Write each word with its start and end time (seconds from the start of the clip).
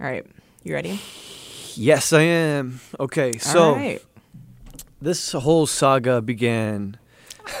All 0.00 0.06
right. 0.06 0.24
You 0.62 0.74
ready? 0.74 1.00
Yes, 1.74 2.12
I 2.12 2.22
am. 2.22 2.80
Okay, 3.00 3.38
so 3.38 3.74
right. 3.74 4.02
this 5.00 5.32
whole 5.32 5.66
saga 5.66 6.20
began. 6.22 6.98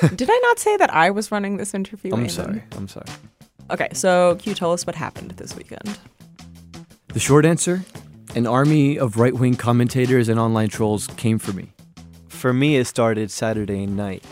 Did 0.14 0.28
I 0.30 0.38
not 0.44 0.58
say 0.58 0.76
that 0.76 0.92
I 0.92 1.10
was 1.10 1.32
running 1.32 1.56
this 1.56 1.74
interview? 1.74 2.12
I'm 2.12 2.26
Aymann? 2.26 2.30
sorry. 2.30 2.62
I'm 2.76 2.88
sorry. 2.88 3.06
Okay, 3.70 3.88
so 3.92 4.36
can 4.40 4.50
you 4.50 4.54
tell 4.54 4.72
us 4.72 4.86
what 4.86 4.94
happened 4.94 5.32
this 5.32 5.56
weekend? 5.56 5.98
The 7.08 7.20
short 7.20 7.44
answer 7.44 7.82
an 8.34 8.46
army 8.46 8.98
of 8.98 9.16
right 9.16 9.34
wing 9.34 9.56
commentators 9.56 10.28
and 10.28 10.38
online 10.38 10.68
trolls 10.68 11.06
came 11.16 11.38
for 11.38 11.52
me. 11.52 11.72
For 12.28 12.52
me, 12.52 12.76
it 12.76 12.86
started 12.86 13.30
Saturday 13.30 13.86
night 13.86 14.24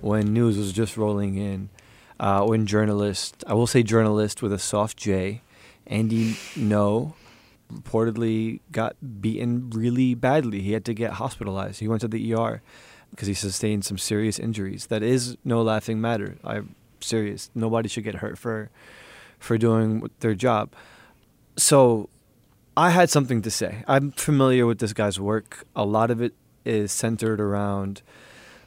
when 0.00 0.32
news 0.32 0.56
was 0.56 0.72
just 0.72 0.96
rolling 0.96 1.36
in. 1.36 1.68
Uh, 2.18 2.44
when 2.44 2.66
journalist, 2.66 3.44
I 3.46 3.54
will 3.54 3.66
say 3.66 3.82
journalist 3.82 4.42
with 4.42 4.52
a 4.52 4.58
soft 4.58 4.96
J, 4.96 5.42
Andy 5.86 6.34
Ngo, 6.54 7.14
reportedly 7.72 8.60
got 8.70 8.96
beaten 9.20 9.70
really 9.70 10.14
badly. 10.14 10.60
He 10.60 10.72
had 10.72 10.84
to 10.86 10.94
get 10.94 11.14
hospitalized. 11.14 11.80
He 11.80 11.88
went 11.88 12.00
to 12.02 12.08
the 12.08 12.34
ER 12.34 12.62
because 13.10 13.28
he 13.28 13.34
sustained 13.34 13.84
some 13.84 13.98
serious 13.98 14.38
injuries. 14.38 14.86
That 14.86 15.02
is 15.02 15.36
no 15.44 15.62
laughing 15.62 16.00
matter. 16.00 16.36
I'm 16.44 16.74
serious. 17.00 17.50
Nobody 17.54 17.88
should 17.88 18.04
get 18.04 18.16
hurt 18.16 18.38
for 18.38 18.70
for 19.38 19.58
doing 19.58 20.08
their 20.20 20.34
job. 20.34 20.72
So 21.56 22.08
I 22.76 22.90
had 22.90 23.10
something 23.10 23.42
to 23.42 23.50
say. 23.50 23.84
I'm 23.86 24.12
familiar 24.12 24.66
with 24.66 24.78
this 24.78 24.92
guy's 24.92 25.18
work. 25.18 25.66
A 25.74 25.84
lot 25.84 26.10
of 26.10 26.22
it 26.22 26.34
is 26.64 26.92
centered 26.92 27.40
around 27.40 28.02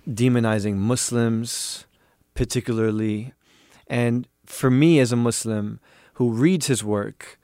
demonizing 0.07 0.75
Muslims, 0.75 1.85
particularly. 2.33 3.33
And 3.87 4.27
for 4.45 4.69
me, 4.69 4.99
as 4.99 5.11
a 5.11 5.15
Muslim 5.15 5.79
who 6.15 6.31
reads 6.31 6.67
his 6.67 6.83
work, 6.83 7.39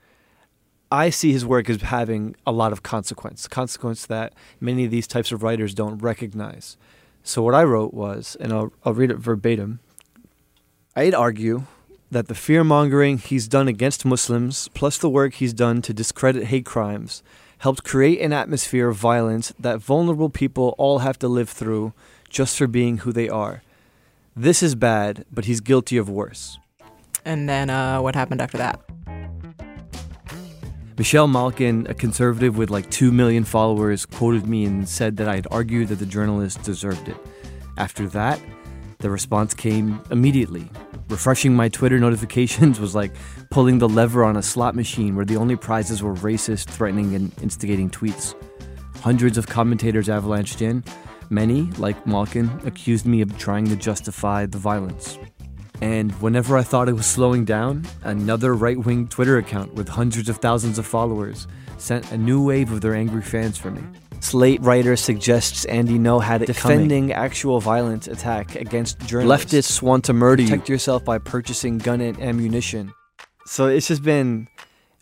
I 0.92 1.08
see 1.08 1.32
his 1.32 1.46
work 1.46 1.70
as 1.70 1.80
having 1.80 2.36
a 2.46 2.52
lot 2.52 2.70
of 2.70 2.82
consequence, 2.82 3.48
consequence 3.48 4.04
that 4.06 4.34
many 4.60 4.84
of 4.84 4.90
these 4.90 5.06
types 5.06 5.32
of 5.32 5.42
writers 5.42 5.72
don't 5.72 5.96
recognize. 5.96 6.76
So 7.24 7.40
what 7.40 7.54
I 7.54 7.64
wrote 7.64 7.94
was, 7.94 8.36
and 8.38 8.52
I'll, 8.52 8.72
I'll 8.84 8.92
read 8.92 9.10
it 9.10 9.16
verbatim. 9.16 9.80
I'd 10.94 11.14
argue 11.14 11.62
that 12.10 12.28
the 12.28 12.34
fear 12.34 12.62
mongering 12.62 13.16
he's 13.16 13.48
done 13.48 13.68
against 13.68 14.04
Muslims, 14.04 14.68
plus 14.74 14.98
the 14.98 15.08
work 15.08 15.32
he's 15.32 15.54
done 15.54 15.80
to 15.80 15.94
discredit 15.94 16.44
hate 16.44 16.66
crimes, 16.66 17.22
helped 17.60 17.84
create 17.84 18.20
an 18.20 18.34
atmosphere 18.34 18.88
of 18.88 18.96
violence 18.96 19.54
that 19.58 19.78
vulnerable 19.78 20.28
people 20.28 20.74
all 20.76 20.98
have 20.98 21.18
to 21.20 21.26
live 21.26 21.48
through 21.48 21.94
just 22.28 22.58
for 22.58 22.66
being 22.66 22.98
who 22.98 23.14
they 23.14 23.30
are. 23.30 23.62
This 24.36 24.62
is 24.62 24.74
bad, 24.74 25.24
but 25.32 25.46
he's 25.46 25.60
guilty 25.60 25.96
of 25.96 26.10
worse. 26.10 26.58
And 27.24 27.48
then 27.48 27.70
uh, 27.70 28.02
what 28.02 28.14
happened 28.14 28.42
after 28.42 28.58
that? 28.58 28.78
Michelle 30.98 31.26
Malkin, 31.26 31.86
a 31.88 31.94
conservative 31.94 32.58
with 32.58 32.68
like 32.70 32.90
2 32.90 33.12
million 33.12 33.44
followers, 33.44 34.04
quoted 34.04 34.46
me 34.46 34.64
and 34.64 34.86
said 34.86 35.16
that 35.16 35.28
I 35.28 35.36
had 35.36 35.46
argued 35.50 35.88
that 35.88 35.98
the 35.98 36.06
journalist 36.06 36.62
deserved 36.62 37.08
it. 37.08 37.16
After 37.78 38.06
that, 38.08 38.38
the 38.98 39.10
response 39.10 39.54
came 39.54 40.00
immediately. 40.10 40.70
Refreshing 41.08 41.54
my 41.54 41.68
Twitter 41.68 41.98
notifications 41.98 42.78
was 42.84 42.94
like 42.94 43.12
pulling 43.50 43.78
the 43.78 43.88
lever 43.88 44.22
on 44.22 44.36
a 44.36 44.42
slot 44.42 44.74
machine 44.74 45.16
where 45.16 45.24
the 45.24 45.36
only 45.36 45.56
prizes 45.56 46.02
were 46.02 46.14
racist, 46.14 46.66
threatening, 46.66 47.14
and 47.14 47.32
instigating 47.42 47.90
tweets. 47.90 48.34
Hundreds 49.00 49.38
of 49.38 49.46
commentators 49.46 50.08
avalanched 50.08 50.60
in. 50.60 50.84
Many, 51.30 51.62
like 51.78 52.06
Malkin, 52.06 52.50
accused 52.64 53.06
me 53.06 53.22
of 53.22 53.36
trying 53.38 53.64
to 53.66 53.76
justify 53.76 54.44
the 54.44 54.58
violence. 54.58 55.18
And 55.82 56.12
whenever 56.22 56.56
I 56.56 56.62
thought 56.62 56.88
it 56.88 56.92
was 56.92 57.06
slowing 57.06 57.44
down, 57.44 57.84
another 58.04 58.54
right 58.54 58.78
wing 58.78 59.08
Twitter 59.08 59.38
account 59.38 59.74
with 59.74 59.88
hundreds 59.88 60.28
of 60.28 60.36
thousands 60.36 60.78
of 60.78 60.86
followers 60.86 61.48
sent 61.76 62.12
a 62.12 62.16
new 62.16 62.40
wave 62.40 62.70
of 62.70 62.82
their 62.82 62.94
angry 62.94 63.20
fans 63.20 63.58
for 63.58 63.72
me. 63.72 63.82
Slate 64.20 64.60
writer 64.62 64.94
suggests 64.94 65.64
Andy 65.64 65.98
Ngo 65.98 66.22
had 66.22 66.42
it 66.42 66.46
defending 66.46 67.12
actual 67.12 67.58
violent 67.58 68.06
attack 68.06 68.54
against 68.54 69.00
journalists. 69.00 69.52
Leftists 69.52 69.82
want 69.82 70.04
to 70.04 70.12
murder 70.12 70.42
you. 70.42 70.50
Protect 70.50 70.68
yourself 70.68 71.04
by 71.04 71.18
purchasing 71.18 71.78
gun 71.78 72.00
and 72.00 72.16
ammunition. 72.20 72.94
So 73.46 73.66
it's 73.66 73.88
just 73.88 74.04
been 74.04 74.46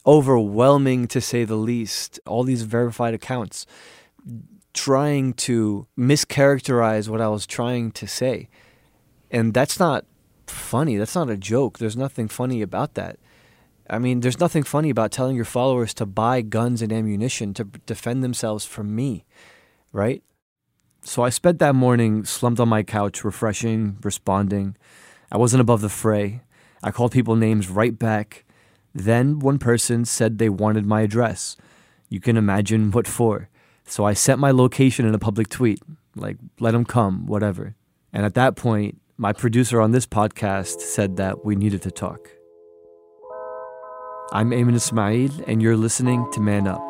overwhelming 0.07 1.09
to 1.09 1.21
say 1.21 1.45
the 1.45 1.57
least. 1.57 2.19
All 2.27 2.43
these 2.43 2.63
verified 2.63 3.13
accounts 3.13 3.67
trying 4.73 5.35
to 5.35 5.87
mischaracterize 5.99 7.11
what 7.11 7.21
I 7.21 7.29
was 7.29 7.47
trying 7.47 7.93
to 7.93 8.07
say. 8.07 8.49
And 9.31 9.53
that's 9.53 9.79
not 9.79 10.07
funny. 10.51 10.97
That's 10.97 11.15
not 11.15 11.31
a 11.31 11.37
joke. 11.37 11.79
There's 11.79 11.97
nothing 11.97 12.29
funny 12.29 12.63
about 12.63 12.95
that. 12.95 13.19
I 13.89 13.99
mean, 13.99 14.21
there's 14.21 14.39
nothing 14.39 14.63
funny 14.63 14.91
about 14.91 15.11
telling 15.11 15.35
your 15.35 15.45
followers 15.45 15.95
to 15.95 16.07
buy 16.07 16.43
guns 16.43 16.81
and 16.83 16.93
ammunition 16.93 17.55
to 17.55 17.65
defend 17.65 18.23
themselves 18.23 18.65
from 18.65 18.95
me, 18.95 19.25
right? 19.93 20.23
So 21.03 21.23
I 21.23 21.31
spent 21.31 21.59
that 21.59 21.75
morning 21.75 22.25
slumped 22.25 22.61
on 22.61 22.69
my 22.69 22.83
couch, 22.83 23.25
refreshing, 23.25 23.99
responding. 24.03 24.77
I 25.33 25.39
wasn't 25.39 25.63
above 25.63 25.81
the 25.81 25.89
fray. 25.89 26.43
I 26.83 26.91
called 26.91 27.13
people 27.13 27.37
names 27.37 27.69
right 27.69 27.99
back. 27.99 28.45
Then 28.95 29.39
one 29.39 29.59
person 29.59 30.05
said 30.05 30.39
they 30.39 30.49
wanted 30.49 30.87
my 30.87 31.01
address. 31.01 31.57
You 32.09 32.21
can 32.21 32.37
imagine 32.37 32.91
what 32.91 33.07
for. 33.07 33.49
So 33.87 34.05
I 34.05 34.13
sent 34.13 34.41
my 34.41 34.51
location 34.51 35.07
in 35.07 35.15
a 35.15 35.19
public 35.19 35.49
tweet, 35.49 35.81
like, 36.15 36.37
let 36.61 36.73
them 36.73 36.85
come, 36.85 37.27
whatever. 37.27 37.75
And 38.13 38.25
at 38.25 38.35
that 38.35 38.55
point, 38.55 39.01
my 39.21 39.35
producer 39.35 39.83
on 39.83 39.91
this 39.91 40.07
podcast 40.07 40.81
said 40.81 41.19
that 41.19 41.45
we 41.45 41.55
needed 41.55 41.83
to 41.83 41.91
talk. 41.91 42.31
I'm 44.33 44.49
Aymann 44.49 44.75
Ismail, 44.75 45.31
and 45.47 45.61
you're 45.61 45.77
listening 45.77 46.27
to 46.33 46.41
Man 46.41 46.67
Up. 46.67 46.81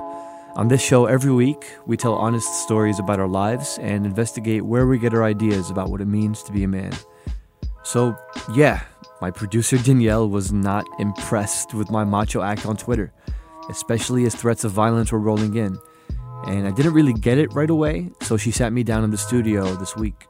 On 0.55 0.69
this 0.69 0.81
show, 0.81 1.07
every 1.07 1.33
week, 1.33 1.67
we 1.87 1.97
tell 1.97 2.15
honest 2.15 2.47
stories 2.63 3.01
about 3.01 3.19
our 3.19 3.27
lives 3.27 3.81
and 3.83 4.07
investigate 4.07 4.65
where 4.65 4.87
we 4.87 4.97
get 4.97 5.13
our 5.13 5.25
ideas 5.25 5.71
about 5.71 5.91
what 5.91 6.01
it 6.01 6.07
means 6.07 6.45
to 6.45 6.53
be 6.53 6.63
a 6.63 6.69
man. 6.69 6.93
So, 7.83 8.17
yeah, 8.55 8.85
my 9.21 9.33
producer 9.33 9.77
Danielle 9.79 10.29
was 10.29 10.53
not 10.53 10.87
impressed 11.01 11.75
with 11.75 11.91
my 11.91 12.05
macho 12.05 12.43
act 12.43 12.65
on 12.65 12.77
Twitter, 12.77 13.13
especially 13.69 14.25
as 14.25 14.37
threats 14.37 14.63
of 14.63 14.71
violence 14.71 15.11
were 15.11 15.19
rolling 15.19 15.57
in. 15.57 15.77
And 16.47 16.69
I 16.69 16.71
didn't 16.71 16.95
really 16.95 17.13
get 17.13 17.39
it 17.39 17.53
right 17.55 17.71
away, 17.71 18.13
so 18.23 18.37
she 18.37 18.53
sat 18.53 18.73
me 18.73 18.85
down 18.85 19.03
in 19.03 19.11
the 19.11 19.19
studio 19.19 19.75
this 19.75 19.97
week. 19.97 20.30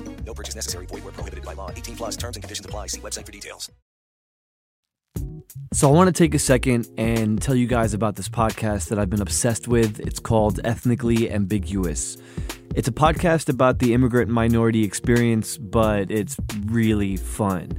No 0.31 0.35
purchase 0.35 0.55
necessary. 0.55 0.85
Void 0.85 1.03
where 1.03 1.11
prohibited 1.11 1.43
by 1.43 1.51
law. 1.51 1.69
18 1.71 1.97
plus 1.97 2.15
terms 2.15 2.37
and 2.37 2.43
conditions 2.43 2.65
apply. 2.65 2.87
See 2.87 3.01
website 3.01 3.25
for 3.25 3.33
details. 3.33 3.69
So, 5.73 5.89
I 5.89 5.91
want 5.91 6.07
to 6.07 6.13
take 6.13 6.33
a 6.33 6.39
second 6.39 6.87
and 6.97 7.41
tell 7.41 7.53
you 7.53 7.67
guys 7.67 7.93
about 7.93 8.15
this 8.15 8.29
podcast 8.29 8.87
that 8.87 8.97
I've 8.97 9.09
been 9.09 9.21
obsessed 9.21 9.67
with. 9.67 9.99
It's 9.99 10.21
called 10.21 10.61
Ethnically 10.63 11.29
Ambiguous. 11.29 12.15
It's 12.75 12.87
a 12.87 12.93
podcast 12.93 13.49
about 13.49 13.79
the 13.79 13.93
immigrant 13.93 14.29
minority 14.29 14.85
experience, 14.85 15.57
but 15.57 16.09
it's 16.09 16.37
really 16.67 17.17
fun. 17.17 17.77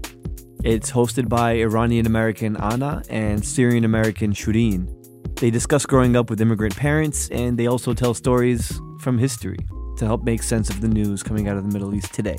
It's 0.63 0.93
hosted 0.93 1.31
by 1.31 1.53
Iranian 1.53 2.05
American 2.05 2.59
Anna 2.59 3.03
and 3.09 3.43
Syrian 3.43 3.85
American 3.85 4.35
Shireen. 4.35 4.87
They 5.37 5.51
discuss 5.51 5.87
growing 5.87 6.17
up 6.17 6.29
with 6.29 6.43
immigrant 6.43 6.77
parents, 6.77 7.31
and 7.31 7.59
they 7.59 7.67
also 7.67 7.95
tell 7.95 8.13
stories 8.13 8.79
from 9.01 9.17
history 9.17 9.57
to 10.03 10.07
help 10.07 10.25
make 10.25 10.43
sense 10.43 10.69
of 10.69 10.81
the 10.81 10.89
news 10.89 11.23
coming 11.23 11.47
out 11.47 11.57
of 11.57 11.63
the 11.63 11.73
Middle 11.73 11.95
East 11.95 12.13
today. 12.13 12.37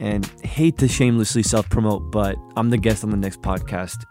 And 0.00 0.24
hate 0.42 0.78
to 0.78 0.88
shamelessly 0.88 1.42
self 1.42 1.68
promote, 1.68 2.10
but 2.10 2.36
I'm 2.56 2.70
the 2.70 2.78
guest 2.78 3.04
on 3.04 3.10
the 3.10 3.16
next 3.16 3.42
podcast. 3.42 4.04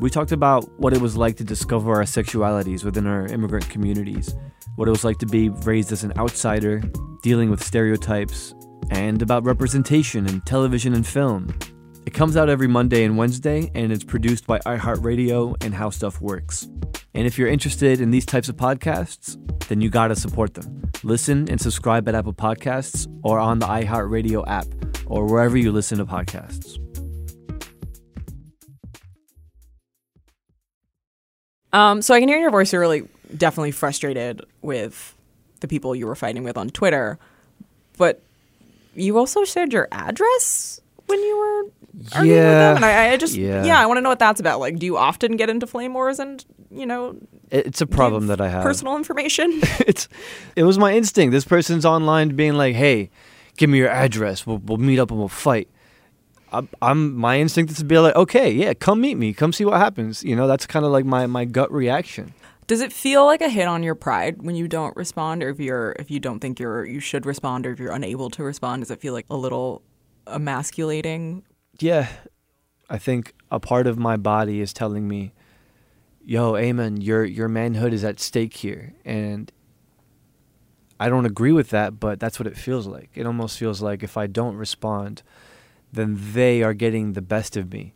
We 0.00 0.10
talked 0.10 0.32
about 0.32 0.68
what 0.80 0.92
it 0.92 1.00
was 1.00 1.16
like 1.16 1.36
to 1.36 1.44
discover 1.44 1.94
our 1.94 2.02
sexualities 2.02 2.84
within 2.84 3.06
our 3.06 3.26
immigrant 3.26 3.70
communities, 3.70 4.34
what 4.74 4.88
it 4.88 4.90
was 4.90 5.04
like 5.04 5.18
to 5.18 5.26
be 5.26 5.50
raised 5.50 5.92
as 5.92 6.02
an 6.02 6.12
outsider, 6.18 6.82
dealing 7.22 7.48
with 7.48 7.62
stereotypes, 7.62 8.54
and 8.90 9.22
about 9.22 9.44
representation 9.44 10.26
in 10.26 10.40
television 10.40 10.94
and 10.94 11.06
film. 11.06 11.56
It 12.06 12.14
comes 12.14 12.36
out 12.36 12.48
every 12.48 12.68
Monday 12.68 13.02
and 13.02 13.18
Wednesday, 13.18 13.68
and 13.74 13.90
it's 13.90 14.04
produced 14.04 14.46
by 14.46 14.60
iHeartRadio 14.60 15.56
and 15.64 15.74
How 15.74 15.90
Stuff 15.90 16.20
Works. 16.20 16.68
And 17.14 17.26
if 17.26 17.36
you're 17.36 17.48
interested 17.48 18.00
in 18.00 18.12
these 18.12 18.24
types 18.24 18.48
of 18.48 18.54
podcasts, 18.54 19.36
then 19.66 19.80
you 19.80 19.90
gotta 19.90 20.14
support 20.14 20.54
them. 20.54 20.88
Listen 21.02 21.50
and 21.50 21.60
subscribe 21.60 22.08
at 22.08 22.14
Apple 22.14 22.32
Podcasts 22.32 23.12
or 23.24 23.40
on 23.40 23.58
the 23.58 23.66
iHeartRadio 23.66 24.44
app 24.46 24.66
or 25.06 25.26
wherever 25.26 25.56
you 25.56 25.72
listen 25.72 25.98
to 25.98 26.06
podcasts. 26.06 26.78
Um, 31.72 32.02
so 32.02 32.14
I 32.14 32.20
can 32.20 32.28
hear 32.28 32.36
in 32.36 32.42
your 32.42 32.52
voice 32.52 32.72
you're 32.72 32.80
really 32.80 33.08
definitely 33.36 33.72
frustrated 33.72 34.42
with 34.62 35.12
the 35.58 35.66
people 35.66 35.96
you 35.96 36.06
were 36.06 36.14
fighting 36.14 36.44
with 36.44 36.56
on 36.56 36.70
Twitter, 36.70 37.18
but 37.98 38.22
you 38.94 39.18
also 39.18 39.42
shared 39.44 39.72
your 39.72 39.88
address 39.90 40.80
when 41.06 41.20
you 41.20 41.38
were 41.38 41.70
arguing 42.16 42.36
with 42.38 42.44
them, 42.46 42.76
and 42.76 42.84
I, 42.84 43.12
I 43.12 43.16
just 43.16 43.34
Yeah. 43.34 43.64
yeah. 43.64 43.80
I 43.80 43.86
want 43.86 43.98
to 43.98 44.02
know 44.02 44.08
what 44.10 44.18
that's 44.18 44.40
about. 44.40 44.60
Like, 44.60 44.78
do 44.78 44.86
you 44.86 44.96
often 44.96 45.36
get 45.36 45.48
into 45.50 45.66
flame 45.66 45.94
wars 45.94 46.18
and 46.18 46.44
you 46.70 46.86
know 46.86 47.16
It's 47.50 47.80
a 47.80 47.86
problem 47.86 48.26
that 48.26 48.40
I 48.40 48.48
have. 48.48 48.62
personal 48.62 48.96
information? 48.96 49.50
it's 49.86 50.08
it 50.56 50.64
was 50.64 50.78
my 50.78 50.94
instinct. 50.94 51.32
This 51.32 51.44
person's 51.44 51.84
online 51.84 52.36
being 52.36 52.54
like, 52.54 52.74
"Hey, 52.76 53.10
give 53.56 53.70
me 53.70 53.78
your 53.78 53.88
address. 53.90 54.46
We'll 54.46 54.58
we'll 54.58 54.78
meet 54.78 54.98
up 54.98 55.10
and 55.10 55.18
we'll 55.18 55.28
fight." 55.28 55.68
I'm, 56.52 56.68
I'm 56.80 57.16
my 57.16 57.40
instinct 57.40 57.72
is 57.72 57.78
to 57.78 57.84
be 57.84 57.98
like, 57.98 58.14
"Okay, 58.14 58.50
yeah, 58.50 58.72
come 58.74 59.00
meet 59.00 59.16
me. 59.16 59.32
Come 59.32 59.52
see 59.52 59.64
what 59.64 59.78
happens." 59.78 60.22
You 60.22 60.36
know, 60.36 60.46
that's 60.46 60.66
kind 60.66 60.84
of 60.84 60.92
like 60.92 61.04
my 61.04 61.26
my 61.26 61.44
gut 61.44 61.72
reaction. 61.72 62.34
Does 62.66 62.80
it 62.80 62.92
feel 62.92 63.24
like 63.26 63.40
a 63.42 63.48
hit 63.48 63.66
on 63.68 63.82
your 63.82 63.94
pride 63.94 64.42
when 64.42 64.54
you 64.56 64.66
don't 64.68 64.96
respond, 64.96 65.42
or 65.42 65.48
if 65.50 65.58
you're 65.60 65.94
if 65.98 66.10
you 66.10 66.18
don't 66.20 66.40
think 66.40 66.58
you're 66.60 66.84
you 66.84 67.00
should 67.00 67.24
respond, 67.26 67.66
or 67.66 67.72
if 67.72 67.78
you're 67.78 67.92
unable 67.92 68.28
to 68.30 68.42
respond? 68.44 68.82
Does 68.82 68.90
it 68.90 69.00
feel 69.00 69.12
like 69.12 69.26
a 69.30 69.36
little 69.36 69.82
emasculating? 70.26 71.42
Yeah, 71.78 72.08
I 72.88 72.98
think 72.98 73.34
a 73.50 73.60
part 73.60 73.86
of 73.86 73.98
my 73.98 74.16
body 74.16 74.60
is 74.60 74.72
telling 74.72 75.08
me, 75.08 75.32
"Yo, 76.24 76.52
Aymann, 76.52 77.02
your 77.02 77.24
your 77.24 77.48
manhood 77.48 77.92
is 77.92 78.04
at 78.04 78.20
stake 78.20 78.54
here," 78.54 78.94
and 79.04 79.52
I 80.98 81.08
don't 81.08 81.26
agree 81.26 81.52
with 81.52 81.70
that, 81.70 82.00
but 82.00 82.18
that's 82.18 82.38
what 82.38 82.46
it 82.46 82.56
feels 82.56 82.86
like. 82.86 83.10
It 83.14 83.26
almost 83.26 83.58
feels 83.58 83.82
like 83.82 84.02
if 84.02 84.16
I 84.16 84.26
don't 84.26 84.56
respond, 84.56 85.22
then 85.92 86.18
they 86.32 86.62
are 86.62 86.74
getting 86.74 87.12
the 87.12 87.22
best 87.22 87.56
of 87.56 87.72
me. 87.72 87.94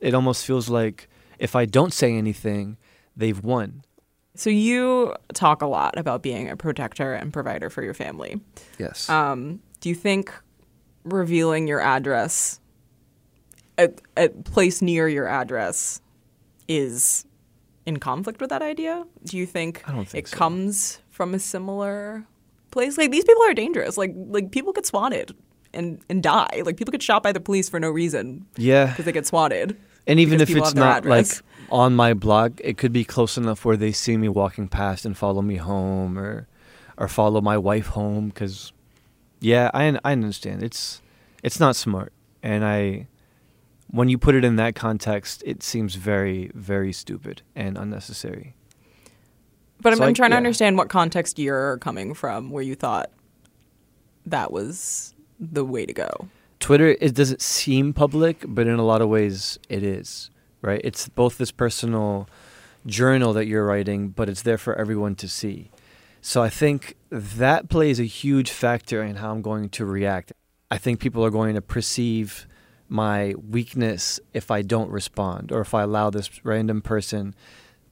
It 0.00 0.14
almost 0.14 0.44
feels 0.44 0.68
like 0.68 1.08
if 1.38 1.56
I 1.56 1.64
don't 1.64 1.92
say 1.92 2.14
anything, 2.14 2.76
they've 3.16 3.42
won. 3.42 3.82
So 4.34 4.50
you 4.50 5.14
talk 5.32 5.62
a 5.62 5.66
lot 5.66 5.96
about 5.96 6.22
being 6.22 6.50
a 6.50 6.56
protector 6.56 7.14
and 7.14 7.32
provider 7.32 7.70
for 7.70 7.82
your 7.82 7.94
family. 7.94 8.40
Yes. 8.78 9.08
Um, 9.08 9.60
do 9.80 9.88
you 9.88 9.94
think 9.94 10.32
revealing 11.04 11.66
your 11.68 11.80
address, 11.80 12.60
a, 13.78 13.90
a 14.16 14.28
place 14.28 14.82
near 14.82 15.08
your 15.08 15.28
address, 15.28 16.00
is 16.68 17.26
in 17.86 17.98
conflict 17.98 18.40
with 18.40 18.50
that 18.50 18.62
idea? 18.62 19.04
Do 19.24 19.36
you 19.36 19.46
think, 19.46 19.84
think 19.84 20.14
it 20.14 20.28
so. 20.28 20.36
comes 20.36 21.00
from 21.10 21.34
a 21.34 21.38
similar 21.38 22.24
place? 22.70 22.98
Like 22.98 23.10
these 23.10 23.24
people 23.24 23.42
are 23.44 23.54
dangerous. 23.54 23.96
Like 23.96 24.14
like 24.16 24.50
people 24.50 24.72
get 24.72 24.86
swatted 24.86 25.34
and 25.72 26.00
and 26.08 26.22
die. 26.22 26.62
Like 26.64 26.76
people 26.76 26.92
get 26.92 27.02
shot 27.02 27.22
by 27.22 27.32
the 27.32 27.40
police 27.40 27.68
for 27.68 27.78
no 27.78 27.90
reason 27.90 28.46
yeah. 28.56 28.86
because 28.86 29.04
they 29.04 29.12
get 29.12 29.26
swatted. 29.26 29.76
And 30.06 30.20
even 30.20 30.40
if 30.40 30.50
it's 30.50 30.74
not 30.74 31.04
like 31.04 31.26
on 31.70 31.94
my 31.94 32.14
blog, 32.14 32.60
it 32.62 32.76
could 32.76 32.92
be 32.92 33.04
close 33.04 33.36
enough 33.36 33.64
where 33.64 33.76
they 33.76 33.92
see 33.92 34.16
me 34.16 34.28
walking 34.28 34.68
past 34.68 35.06
and 35.06 35.16
follow 35.16 35.42
me 35.42 35.56
home, 35.56 36.18
or 36.18 36.46
or 36.98 37.08
follow 37.08 37.40
my 37.40 37.56
wife 37.56 37.86
home. 37.86 38.28
Because, 38.28 38.72
yeah, 39.44 39.70
I 39.74 39.98
I 40.04 40.12
understand 40.12 40.62
it's 40.62 41.00
it's 41.42 41.60
not 41.60 41.76
smart, 41.76 42.12
and 42.42 42.64
I 42.64 43.06
when 43.90 44.08
you 44.08 44.18
put 44.18 44.34
it 44.34 44.44
in 44.44 44.56
that 44.56 44.74
context, 44.74 45.42
it 45.46 45.62
seems 45.62 45.94
very 45.94 46.50
very 46.54 46.92
stupid 46.92 47.42
and 47.54 47.76
unnecessary. 47.78 48.54
But 49.80 49.92
I'm, 49.92 49.98
So 49.98 50.04
I'm 50.04 50.10
I- 50.10 50.12
trying 50.14 50.30
to 50.30 50.36
understand 50.36 50.76
what 50.78 50.88
context 50.88 51.38
you're 51.38 51.78
coming 51.78 52.14
from 52.14 52.50
where 52.50 52.62
you 52.62 52.74
thought 52.74 53.10
that 54.26 54.50
was 54.50 55.14
the 55.38 55.64
way 55.64 55.84
to 55.86 55.92
go. 55.92 56.28
Twitter 56.60 56.96
it 57.00 57.14
doesn't 57.14 57.42
seem 57.42 57.92
public, 57.92 58.44
but 58.48 58.66
in 58.66 58.78
a 58.78 58.84
lot 58.84 59.02
of 59.02 59.08
ways 59.08 59.58
it 59.68 59.82
is, 59.82 60.30
right? 60.62 60.80
It's 60.82 61.08
both 61.10 61.36
this 61.36 61.50
personal 61.50 62.26
journal 62.86 63.32
that 63.34 63.46
you're 63.46 63.66
writing, 63.66 64.08
but 64.08 64.28
it's 64.30 64.42
there 64.42 64.56
for 64.58 64.74
everyone 64.78 65.14
to 65.16 65.28
see. 65.28 65.70
So 66.26 66.42
I 66.42 66.48
think 66.48 66.96
that 67.10 67.68
plays 67.68 68.00
a 68.00 68.04
huge 68.04 68.50
factor 68.50 69.02
in 69.02 69.16
how 69.16 69.30
I'm 69.30 69.42
going 69.42 69.68
to 69.68 69.84
react. 69.84 70.32
I 70.70 70.78
think 70.78 70.98
people 70.98 71.22
are 71.22 71.30
going 71.30 71.54
to 71.54 71.60
perceive 71.60 72.46
my 72.88 73.34
weakness 73.50 74.18
if 74.32 74.50
I 74.50 74.62
don't 74.62 74.90
respond 74.90 75.52
or 75.52 75.60
if 75.60 75.74
I 75.74 75.82
allow 75.82 76.08
this 76.08 76.42
random 76.42 76.80
person 76.80 77.34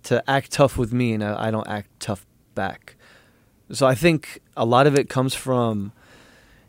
to 0.04 0.24
act 0.28 0.50
tough 0.50 0.78
with 0.78 0.94
me 0.94 1.12
and 1.12 1.22
I 1.22 1.50
don't 1.50 1.68
act 1.68 1.90
tough 2.00 2.24
back. 2.54 2.96
So 3.70 3.86
I 3.86 3.94
think 3.94 4.40
a 4.56 4.64
lot 4.64 4.86
of 4.86 4.98
it 4.98 5.10
comes 5.10 5.34
from 5.34 5.92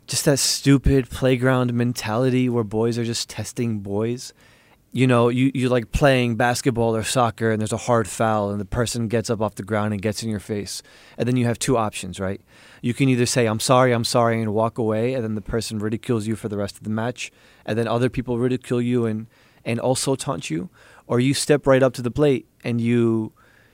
just 0.06 0.26
that 0.26 0.40
stupid 0.40 1.08
playground 1.08 1.72
mentality 1.72 2.46
where 2.50 2.62
boys 2.62 2.98
are 2.98 3.06
just 3.06 3.30
testing 3.30 3.78
boys. 3.78 4.34
You 4.96 5.08
know, 5.08 5.28
you, 5.28 5.50
you 5.54 5.68
like 5.70 5.90
playing 5.90 6.36
basketball 6.36 6.94
or 6.94 7.02
soccer 7.02 7.50
and 7.50 7.60
there's 7.60 7.72
a 7.72 7.76
hard 7.76 8.06
foul 8.06 8.50
and 8.50 8.60
the 8.60 8.64
person 8.64 9.08
gets 9.08 9.28
up 9.28 9.40
off 9.40 9.56
the 9.56 9.64
ground 9.64 9.92
and 9.92 10.00
gets 10.00 10.22
in 10.22 10.30
your 10.30 10.38
face. 10.38 10.84
And 11.18 11.26
then 11.26 11.34
you 11.34 11.46
have 11.46 11.58
two 11.58 11.76
options, 11.76 12.20
right? 12.20 12.40
You 12.80 12.94
can 12.94 13.08
either 13.08 13.26
say, 13.26 13.46
I'm 13.46 13.58
sorry, 13.58 13.90
I'm 13.90 14.04
sorry, 14.04 14.40
and 14.40 14.54
walk 14.54 14.78
away, 14.78 15.14
and 15.14 15.24
then 15.24 15.34
the 15.34 15.40
person 15.40 15.80
ridicules 15.80 16.28
you 16.28 16.36
for 16.36 16.48
the 16.48 16.56
rest 16.56 16.76
of 16.76 16.84
the 16.84 16.90
match, 16.90 17.32
and 17.66 17.76
then 17.76 17.88
other 17.88 18.08
people 18.08 18.38
ridicule 18.38 18.80
you 18.80 19.04
and, 19.04 19.26
and 19.64 19.80
also 19.80 20.14
taunt 20.14 20.48
you. 20.48 20.70
Or 21.08 21.18
you 21.18 21.34
step 21.34 21.66
right 21.66 21.82
up 21.82 21.92
to 21.94 22.02
the 22.02 22.12
plate 22.12 22.46
and 22.62 22.80
you 22.80 23.32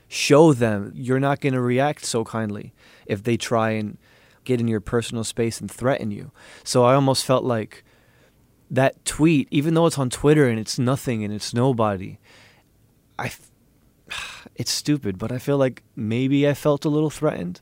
show 0.09 0.55
them 0.55 0.91
you're 0.95 1.21
not 1.21 1.41
going 1.41 1.53
to 1.53 1.61
react 1.61 2.03
so 2.07 2.25
kindly 2.25 2.73
if 3.05 3.25
they 3.25 3.37
try 3.37 3.73
and 3.73 3.99
get 4.45 4.59
in 4.59 4.67
your 4.67 4.81
personal 4.81 5.23
space 5.23 5.61
and 5.61 5.71
threaten 5.71 6.11
you. 6.11 6.33
So 6.65 6.83
I 6.85 6.95
almost 6.95 7.27
felt 7.27 7.45
like 7.45 7.85
that 8.71 9.05
tweet, 9.05 9.49
even 9.51 9.75
though 9.75 9.87
it's 9.87 9.99
on 9.99 10.11
Twitter 10.11 10.49
and 10.49 10.59
it's 10.59 10.79
nothing 10.79 11.25
and 11.25 11.33
it's 11.35 11.53
nobody, 11.53 12.19
I, 13.19 13.33
it's 14.57 14.71
stupid, 14.71 15.19
but 15.19 15.33
I 15.33 15.39
feel 15.39 15.59
like 15.59 15.83
maybe 15.97 16.49
I 16.49 16.55
felt 16.55 16.85
a 16.85 16.89
little 16.89 17.11
threatened. 17.11 17.61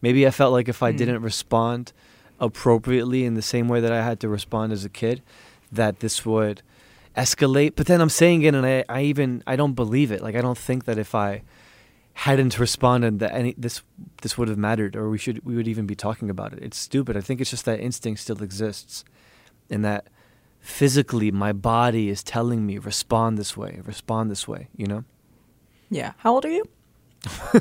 Maybe 0.00 0.26
I 0.26 0.30
felt 0.30 0.52
like 0.52 0.68
if 0.68 0.82
I 0.82 0.92
Mm. 0.92 0.96
didn't 0.98 1.22
respond 1.22 1.92
appropriately 2.40 3.24
in 3.24 3.34
the 3.34 3.42
same 3.42 3.68
way 3.68 3.80
that 3.80 3.92
I 3.92 4.02
had 4.02 4.18
to 4.20 4.28
respond 4.28 4.72
as 4.72 4.84
a 4.84 4.88
kid, 4.88 5.22
that 5.70 6.00
this 6.00 6.26
would 6.26 6.60
escalate. 7.16 7.74
But 7.76 7.86
then 7.86 8.00
I'm 8.00 8.08
saying 8.08 8.42
it, 8.42 8.54
and 8.54 8.66
I, 8.66 8.84
I 8.88 9.02
even 9.02 9.42
I 9.46 9.54
don't 9.56 9.74
believe 9.74 10.10
it. 10.10 10.22
Like 10.22 10.34
I 10.34 10.40
don't 10.40 10.58
think 10.58 10.84
that 10.84 10.98
if 10.98 11.14
I 11.14 11.42
hadn't 12.14 12.58
responded 12.58 13.20
that 13.20 13.32
any 13.32 13.54
this 13.56 13.82
this 14.20 14.36
would 14.36 14.48
have 14.48 14.58
mattered 14.58 14.96
or 14.96 15.08
we 15.08 15.16
should 15.16 15.42
we 15.46 15.54
would 15.56 15.68
even 15.68 15.86
be 15.86 15.94
talking 15.94 16.28
about 16.28 16.52
it. 16.52 16.58
It's 16.62 16.76
stupid. 16.76 17.16
I 17.16 17.20
think 17.20 17.40
it's 17.40 17.50
just 17.50 17.64
that 17.64 17.80
instinct 17.80 18.20
still 18.20 18.42
exists 18.42 19.04
and 19.70 19.82
that 19.84 20.08
physically 20.62 21.30
my 21.30 21.52
body 21.52 22.08
is 22.08 22.22
telling 22.22 22.64
me 22.64 22.78
respond 22.78 23.36
this 23.36 23.56
way, 23.56 23.80
respond 23.84 24.30
this 24.30 24.48
way, 24.48 24.68
you 24.76 24.86
know? 24.86 25.04
Yeah. 25.90 26.12
How 26.18 26.32
old 26.34 26.46
are 26.46 26.50
you? 26.50 26.64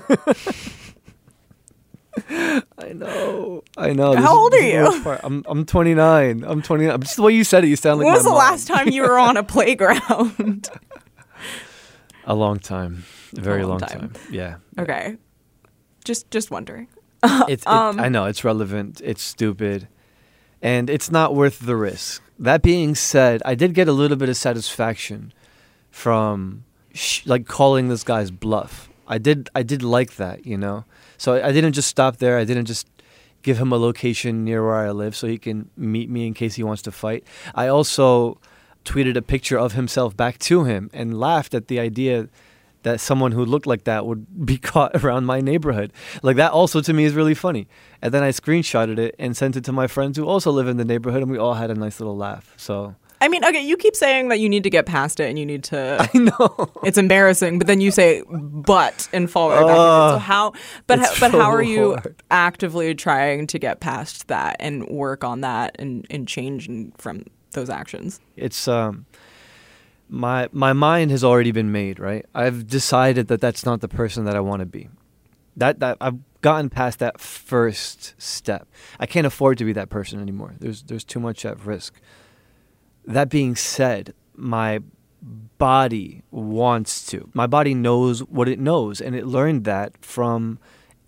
I 2.29 2.93
know. 2.93 3.63
I 3.77 3.93
know. 3.93 4.15
How 4.15 4.37
old 4.37 4.53
are 4.53 4.59
you? 4.59 4.85
I'm 5.23 5.43
I'm 5.47 5.65
29. 5.65 6.43
I'm 6.45 6.61
29. 6.61 7.01
Just 7.01 7.15
the 7.15 7.21
way 7.23 7.33
you 7.33 7.43
said 7.43 7.63
it, 7.63 7.67
you 7.67 7.75
sound 7.75 7.99
like 7.99 8.05
when 8.05 8.13
was 8.13 8.23
the 8.23 8.29
mom. 8.29 8.37
last 8.37 8.67
time 8.67 8.89
you 8.89 9.01
were 9.01 9.17
on 9.17 9.37
a 9.37 9.43
playground? 9.43 10.69
A 12.25 12.35
long 12.35 12.59
time. 12.59 13.05
A 13.37 13.41
very 13.41 13.61
long 13.63 13.79
long, 13.79 13.81
time. 13.81 13.99
time. 14.11 14.13
Yeah. 14.31 14.55
okay. 14.77 15.17
Just 16.03 16.29
just 16.31 16.51
wondering. 16.51 16.87
It's, 17.23 17.63
it, 17.63 17.67
Um, 17.67 17.99
I 17.99 18.09
know 18.09 18.25
it's 18.25 18.43
relevant. 18.43 19.01
It's 19.03 19.21
stupid, 19.21 19.87
and 20.61 20.89
it's 20.89 21.11
not 21.11 21.35
worth 21.35 21.59
the 21.59 21.75
risk. 21.75 22.21
That 22.37 22.61
being 22.61 22.95
said, 22.95 23.41
I 23.45 23.55
did 23.55 23.73
get 23.73 23.87
a 23.87 23.91
little 23.91 24.17
bit 24.17 24.29
of 24.29 24.37
satisfaction 24.37 25.33
from 25.89 26.63
sh- 26.93 27.25
like 27.25 27.47
calling 27.47 27.89
this 27.89 28.03
guy's 28.03 28.31
bluff. 28.31 28.89
I 29.07 29.17
did. 29.17 29.49
I 29.53 29.63
did 29.63 29.83
like 29.83 30.15
that, 30.15 30.45
you 30.45 30.57
know. 30.57 30.85
So 31.17 31.35
I, 31.35 31.49
I 31.49 31.51
didn't 31.51 31.73
just 31.73 31.89
stop 31.89 32.17
there. 32.17 32.37
I 32.37 32.45
didn't 32.45 32.65
just 32.65 32.87
give 33.41 33.57
him 33.57 33.71
a 33.71 33.77
location 33.77 34.43
near 34.43 34.63
where 34.63 34.75
I 34.75 34.91
live 34.91 35.15
so 35.15 35.27
he 35.27 35.37
can 35.37 35.69
meet 35.75 36.09
me 36.09 36.27
in 36.27 36.33
case 36.33 36.55
he 36.55 36.63
wants 36.63 36.81
to 36.83 36.91
fight. 36.91 37.23
I 37.55 37.67
also 37.67 38.39
tweeted 38.85 39.15
a 39.15 39.21
picture 39.21 39.57
of 39.57 39.73
himself 39.73 40.15
back 40.15 40.39
to 40.39 40.63
him 40.63 40.89
and 40.93 41.19
laughed 41.19 41.53
at 41.53 41.67
the 41.67 41.79
idea 41.79 42.29
that 42.83 42.99
someone 42.99 43.31
who 43.31 43.45
looked 43.45 43.67
like 43.67 43.83
that 43.85 44.05
would 44.05 44.45
be 44.45 44.57
caught 44.71 45.03
around 45.03 45.25
my 45.25 45.41
neighborhood. 45.41 45.93
Like 46.21 46.37
that 46.37 46.51
also 46.51 46.81
to 46.81 46.93
me 46.93 47.05
is 47.05 47.13
really 47.13 47.35
funny. 47.35 47.67
And 48.01 48.13
then 48.13 48.23
I 48.23 48.29
screenshotted 48.29 48.97
it 48.97 49.15
and 49.19 49.35
sent 49.35 49.55
it 49.55 49.63
to 49.65 49.71
my 49.71 49.87
friends 49.87 50.17
who 50.17 50.25
also 50.25 50.51
live 50.51 50.67
in 50.67 50.77
the 50.77 50.85
neighborhood 50.85 51.21
and 51.21 51.31
we 51.31 51.37
all 51.37 51.53
had 51.53 51.69
a 51.69 51.75
nice 51.75 51.99
little 51.99 52.17
laugh. 52.17 52.53
So 52.57 52.95
I 53.23 53.27
mean, 53.27 53.45
okay, 53.45 53.61
you 53.61 53.77
keep 53.77 53.95
saying 53.95 54.29
that 54.29 54.39
you 54.39 54.49
need 54.49 54.63
to 54.63 54.71
get 54.71 54.87
past 54.87 55.19
it 55.19 55.29
and 55.29 55.37
you 55.37 55.45
need 55.45 55.63
to 55.65 56.09
I 56.13 56.17
know. 56.17 56.71
it's 56.83 56.97
embarrassing, 56.97 57.59
but 57.59 57.67
then 57.67 57.79
you 57.79 57.91
say 57.91 58.23
but 58.27 59.07
and 59.13 59.29
fall 59.29 59.49
right 59.51 59.61
back 59.61 59.75
it. 59.75 60.13
So 60.13 60.17
how 60.17 60.53
but 60.87 60.99
how, 60.99 61.19
but 61.19 61.31
how 61.31 61.51
are 61.51 61.61
you 61.61 61.91
hard. 61.91 62.15
actively 62.31 62.95
trying 62.95 63.45
to 63.47 63.59
get 63.59 63.79
past 63.79 64.27
that 64.27 64.55
and 64.59 64.87
work 64.87 65.23
on 65.23 65.41
that 65.41 65.75
and, 65.77 66.07
and 66.09 66.27
change 66.27 66.67
from 66.97 67.25
those 67.51 67.69
actions? 67.69 68.19
It's 68.35 68.67
um 68.67 69.05
my 70.11 70.49
my 70.51 70.73
mind 70.73 71.09
has 71.09 71.23
already 71.23 71.51
been 71.51 71.71
made, 71.71 71.97
right? 71.97 72.25
I've 72.35 72.67
decided 72.67 73.27
that 73.29 73.39
that's 73.39 73.65
not 73.65 73.79
the 73.79 73.87
person 73.87 74.25
that 74.25 74.35
I 74.35 74.41
want 74.41 74.59
to 74.59 74.65
be. 74.65 74.89
That 75.55 75.79
that 75.79 75.97
I've 76.01 76.19
gotten 76.41 76.69
past 76.69 76.99
that 76.99 77.19
first 77.19 78.13
step. 78.21 78.67
I 78.99 79.05
can't 79.05 79.25
afford 79.25 79.57
to 79.59 79.65
be 79.65 79.73
that 79.73 79.89
person 79.89 80.21
anymore. 80.21 80.55
There's 80.59 80.83
there's 80.83 81.05
too 81.05 81.21
much 81.21 81.45
at 81.45 81.65
risk. 81.65 81.99
That 83.05 83.29
being 83.29 83.55
said, 83.55 84.13
my 84.35 84.81
body 85.57 86.23
wants 86.29 87.05
to. 87.07 87.29
My 87.33 87.47
body 87.47 87.73
knows 87.73 88.19
what 88.19 88.49
it 88.49 88.59
knows, 88.59 88.99
and 88.99 89.15
it 89.15 89.25
learned 89.25 89.63
that 89.63 90.03
from 90.03 90.59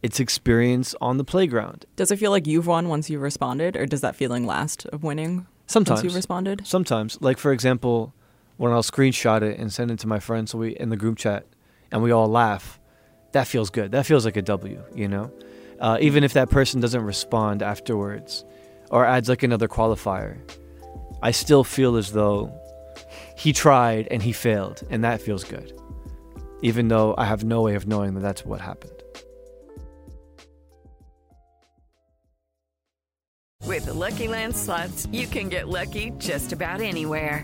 its 0.01 0.19
experience 0.19 0.95
on 1.01 1.17
the 1.17 1.23
playground. 1.25 1.85
Does 1.97 2.09
it 2.09 2.19
feel 2.19 2.31
like 2.31 2.47
you've 2.47 2.67
won 2.67 2.87
once 2.87 3.09
you've 3.09 3.21
responded, 3.21 3.75
or 3.75 3.85
does 3.85 4.01
that 4.01 4.15
feeling 4.15 4.45
last 4.45 4.85
of 4.87 5.03
winning 5.03 5.45
Sometimes 5.67 5.97
once 5.97 6.03
you've 6.05 6.15
responded? 6.15 6.65
Sometimes, 6.65 7.17
like 7.21 7.37
for 7.37 7.51
example, 7.51 8.13
when 8.57 8.71
I'll 8.71 8.83
screenshot 8.83 9.41
it 9.41 9.59
and 9.59 9.71
send 9.71 9.91
it 9.91 9.99
to 9.99 10.07
my 10.07 10.19
friends, 10.19 10.51
so 10.51 10.57
we 10.57 10.75
in 10.75 10.89
the 10.89 10.97
group 10.97 11.17
chat, 11.17 11.45
and 11.91 12.01
we 12.03 12.11
all 12.11 12.27
laugh. 12.27 12.79
That 13.31 13.47
feels 13.47 13.69
good. 13.69 13.91
That 13.91 14.05
feels 14.05 14.25
like 14.25 14.37
a 14.37 14.41
W, 14.41 14.83
you 14.93 15.07
know. 15.07 15.31
Uh, 15.79 15.97
even 15.99 16.23
if 16.23 16.33
that 16.33 16.49
person 16.49 16.79
doesn't 16.79 17.03
respond 17.03 17.63
afterwards, 17.63 18.45
or 18.91 19.05
adds 19.05 19.27
like 19.27 19.43
another 19.43 19.67
qualifier, 19.67 20.37
I 21.21 21.31
still 21.31 21.63
feel 21.63 21.95
as 21.95 22.11
though 22.11 22.53
he 23.37 23.53
tried 23.53 24.07
and 24.11 24.21
he 24.21 24.31
failed, 24.31 24.83
and 24.89 25.03
that 25.03 25.21
feels 25.21 25.43
good. 25.43 25.73
Even 26.61 26.87
though 26.87 27.15
I 27.17 27.25
have 27.25 27.43
no 27.43 27.61
way 27.61 27.75
of 27.75 27.87
knowing 27.87 28.13
that 28.13 28.21
that's 28.21 28.45
what 28.45 28.61
happened. 28.61 28.91
With 33.65 33.85
the 33.85 33.93
Lucky 33.93 34.27
Land 34.27 34.55
slots, 34.55 35.07
you 35.11 35.25
can 35.25 35.49
get 35.49 35.67
lucky 35.67 36.11
just 36.19 36.51
about 36.51 36.81
anywhere. 36.81 37.43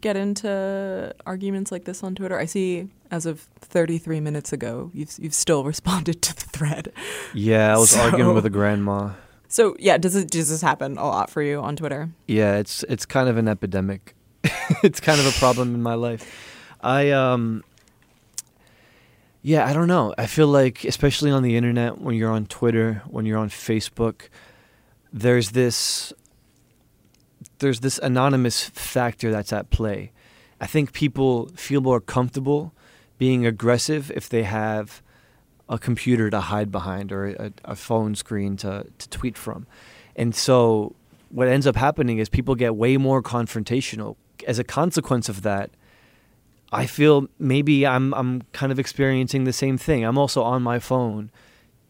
get 0.00 0.16
into 0.16 1.14
arguments 1.24 1.72
like 1.72 1.84
this 1.84 2.02
on 2.02 2.14
Twitter? 2.14 2.38
I 2.38 2.44
see, 2.46 2.88
as 3.10 3.26
of 3.26 3.40
33 3.60 4.20
minutes 4.20 4.52
ago, 4.52 4.90
you've 4.94 5.14
you've 5.18 5.34
still 5.34 5.64
responded 5.72 6.22
to 6.22 6.34
the 6.34 6.42
thread. 6.42 6.92
Yeah, 7.34 7.74
I 7.74 7.78
was 7.78 7.90
So- 7.90 8.00
arguing 8.00 8.34
with 8.34 8.46
a 8.46 8.50
grandma. 8.50 9.10
So, 9.48 9.76
yeah, 9.78 9.96
does 9.96 10.16
it 10.16 10.28
does 10.30 10.48
this 10.50 10.60
happen 10.60 10.98
a 10.98 11.04
lot 11.06 11.30
for 11.30 11.40
you 11.40 11.60
on 11.60 11.76
Twitter? 11.76 12.10
Yeah, 12.26 12.56
it's 12.56 12.82
it's 12.88 13.06
kind 13.06 13.28
of 13.28 13.36
an 13.36 13.46
epidemic. 13.48 14.14
it's 14.82 14.98
kind 15.00 15.20
of 15.20 15.26
a 15.26 15.38
problem 15.38 15.74
in 15.74 15.82
my 15.82 15.94
life. 15.94 16.24
I 16.80 17.10
um 17.10 17.62
yeah, 19.42 19.64
I 19.64 19.72
don't 19.72 19.86
know. 19.86 20.12
I 20.18 20.26
feel 20.26 20.48
like 20.48 20.84
especially 20.84 21.30
on 21.30 21.42
the 21.44 21.56
internet 21.56 22.00
when 22.00 22.16
you're 22.16 22.32
on 22.32 22.46
Twitter, 22.46 23.02
when 23.06 23.24
you're 23.26 23.38
on 23.38 23.48
Facebook, 23.48 24.22
there's 25.12 25.50
this 25.50 26.12
there's 27.58 27.80
this 27.80 27.98
anonymous 27.98 28.68
factor 28.70 29.30
that's 29.30 29.52
at 29.52 29.70
play. 29.70 30.12
I 30.60 30.66
think 30.66 30.92
people 30.92 31.48
feel 31.54 31.80
more 31.80 32.00
comfortable 32.00 32.72
being 33.18 33.46
aggressive 33.46 34.10
if 34.12 34.28
they 34.28 34.42
have 34.42 35.02
a 35.68 35.78
computer 35.78 36.30
to 36.30 36.40
hide 36.40 36.70
behind 36.70 37.12
or 37.12 37.26
a, 37.26 37.52
a 37.64 37.76
phone 37.76 38.14
screen 38.14 38.56
to, 38.58 38.86
to 38.98 39.08
tweet 39.08 39.36
from. 39.36 39.66
And 40.14 40.34
so 40.34 40.94
what 41.30 41.48
ends 41.48 41.66
up 41.66 41.76
happening 41.76 42.18
is 42.18 42.28
people 42.28 42.54
get 42.54 42.76
way 42.76 42.96
more 42.96 43.22
confrontational. 43.22 44.16
As 44.46 44.58
a 44.58 44.64
consequence 44.64 45.28
of 45.28 45.42
that, 45.42 45.70
I 46.72 46.86
feel 46.86 47.28
maybe 47.38 47.86
I'm 47.86 48.12
I'm 48.14 48.42
kind 48.52 48.72
of 48.72 48.78
experiencing 48.78 49.44
the 49.44 49.52
same 49.52 49.78
thing. 49.78 50.04
I'm 50.04 50.18
also 50.18 50.42
on 50.42 50.62
my 50.62 50.78
phone 50.78 51.30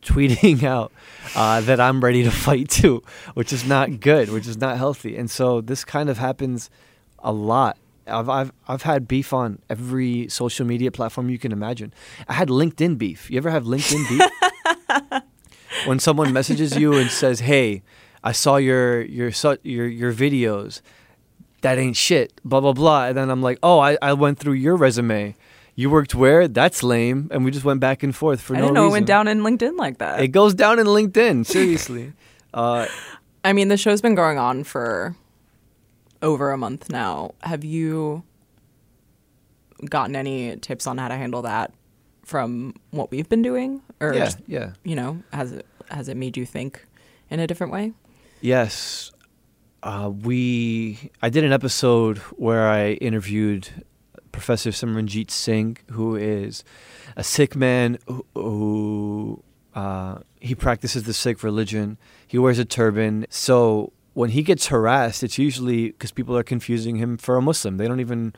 tweeting 0.02 0.62
out 0.76 0.92
uh, 1.34 1.60
that 1.62 1.80
I'm 1.80 2.02
ready 2.02 2.22
to 2.24 2.30
fight 2.30 2.68
too, 2.68 3.02
which 3.34 3.52
is 3.52 3.66
not 3.66 4.00
good, 4.00 4.30
which 4.30 4.46
is 4.46 4.56
not 4.56 4.76
healthy. 4.76 5.16
And 5.16 5.30
so 5.30 5.60
this 5.60 5.84
kind 5.84 6.08
of 6.08 6.18
happens 6.18 6.70
a 7.18 7.32
lot. 7.32 7.78
I've 8.06 8.28
I've 8.28 8.52
I've 8.68 8.82
had 8.82 9.08
beef 9.08 9.32
on 9.32 9.58
every 9.68 10.28
social 10.28 10.64
media 10.64 10.90
platform 10.90 11.28
you 11.28 11.38
can 11.38 11.52
imagine. 11.52 11.92
I 12.28 12.34
had 12.34 12.48
LinkedIn 12.48 12.98
beef. 12.98 13.30
You 13.30 13.38
ever 13.38 13.50
have 13.50 13.64
LinkedIn 13.64 14.08
beef? 14.08 15.22
when 15.86 15.98
someone 15.98 16.32
messages 16.32 16.76
you 16.76 16.94
and 16.94 17.10
says, 17.10 17.40
"Hey, 17.40 17.82
I 18.22 18.32
saw 18.32 18.56
your 18.56 19.02
your 19.02 19.30
your 19.62 19.86
your 19.88 20.12
videos. 20.12 20.80
That 21.62 21.78
ain't 21.78 21.96
shit." 21.96 22.40
Blah 22.44 22.60
blah 22.60 22.72
blah. 22.72 23.06
And 23.06 23.16
then 23.16 23.30
I'm 23.30 23.42
like, 23.42 23.58
"Oh, 23.62 23.80
I, 23.80 23.98
I 24.00 24.12
went 24.12 24.38
through 24.38 24.54
your 24.54 24.76
resume. 24.76 25.34
You 25.76 25.90
worked 25.90 26.14
where? 26.14 26.48
That's 26.48 26.82
lame." 26.82 27.28
And 27.30 27.44
we 27.44 27.52
just 27.52 27.64
went 27.64 27.80
back 27.80 28.02
and 28.02 28.14
forth 28.14 28.40
for 28.40 28.56
I 28.56 28.58
no 28.58 28.64
didn't 28.64 28.74
know 28.74 28.86
it 28.88 28.90
went 28.90 29.06
down 29.06 29.28
in 29.28 29.42
LinkedIn 29.42 29.78
like 29.78 29.98
that. 29.98 30.20
It 30.20 30.28
goes 30.28 30.54
down 30.54 30.80
in 30.80 30.86
LinkedIn. 30.86 31.46
Seriously. 31.46 32.12
uh, 32.52 32.86
I 33.44 33.52
mean, 33.52 33.68
the 33.68 33.76
show's 33.76 34.00
been 34.00 34.16
going 34.16 34.38
on 34.38 34.64
for 34.64 35.14
over 36.20 36.50
a 36.50 36.58
month 36.58 36.90
now. 36.90 37.34
Have 37.42 37.62
you 37.62 38.24
gotten 39.88 40.16
any 40.16 40.56
tips 40.56 40.86
on 40.86 40.98
how 40.98 41.08
to 41.08 41.14
handle 41.14 41.42
that 41.42 41.72
from 42.24 42.74
what 42.90 43.10
we've 43.10 43.28
been 43.28 43.42
doing, 43.42 43.82
or 44.00 44.12
yeah, 44.12 44.24
just, 44.24 44.38
yeah. 44.48 44.72
you 44.82 44.96
know, 44.96 45.22
has 45.32 45.52
it 45.52 45.66
has 45.90 46.08
it 46.08 46.16
made 46.16 46.36
you 46.36 46.44
think 46.44 46.84
in 47.30 47.38
a 47.38 47.46
different 47.46 47.72
way? 47.72 47.92
Yes. 48.40 49.12
Uh, 49.82 50.10
we 50.10 51.10
I 51.22 51.28
did 51.28 51.44
an 51.44 51.52
episode 51.52 52.18
where 52.18 52.68
I 52.68 52.92
interviewed 52.92 53.68
Professor 54.36 54.68
Simran 54.68 55.06
Jeet 55.06 55.30
Singh, 55.30 55.78
who 55.92 56.14
is 56.14 56.62
a 57.16 57.24
Sikh 57.24 57.56
man 57.56 57.96
who, 58.06 58.26
who 58.34 59.42
uh, 59.74 60.18
he 60.40 60.54
practices 60.54 61.04
the 61.04 61.14
Sikh 61.14 61.42
religion. 61.42 61.96
He 62.26 62.36
wears 62.36 62.58
a 62.58 62.66
turban. 62.66 63.24
So 63.30 63.94
when 64.12 64.30
he 64.30 64.42
gets 64.42 64.66
harassed, 64.66 65.22
it's 65.22 65.38
usually 65.38 65.86
because 65.86 66.12
people 66.12 66.36
are 66.36 66.42
confusing 66.42 66.96
him 66.96 67.16
for 67.16 67.36
a 67.36 67.42
Muslim. 67.42 67.78
They 67.78 67.88
don't 67.88 68.00
even. 68.00 68.34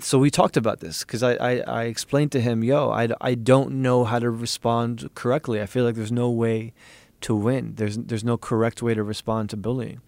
So 0.00 0.18
we 0.18 0.30
talked 0.30 0.58
about 0.58 0.80
this 0.80 1.02
because 1.02 1.22
I, 1.22 1.32
I, 1.36 1.52
I 1.60 1.82
explained 1.84 2.30
to 2.32 2.42
him, 2.42 2.62
yo, 2.62 2.90
I, 2.90 3.08
I 3.20 3.34
don't 3.34 3.82
know 3.82 4.04
how 4.04 4.18
to 4.18 4.30
respond 4.30 5.08
correctly. 5.14 5.62
I 5.62 5.66
feel 5.66 5.84
like 5.84 5.94
there's 5.94 6.12
no 6.12 6.28
way 6.30 6.74
to 7.22 7.34
win. 7.34 7.74
There's 7.76 7.96
there's 7.96 8.22
no 8.22 8.36
correct 8.36 8.82
way 8.82 8.92
to 8.92 9.02
respond 9.02 9.48
to 9.50 9.56
bullying. 9.56 10.02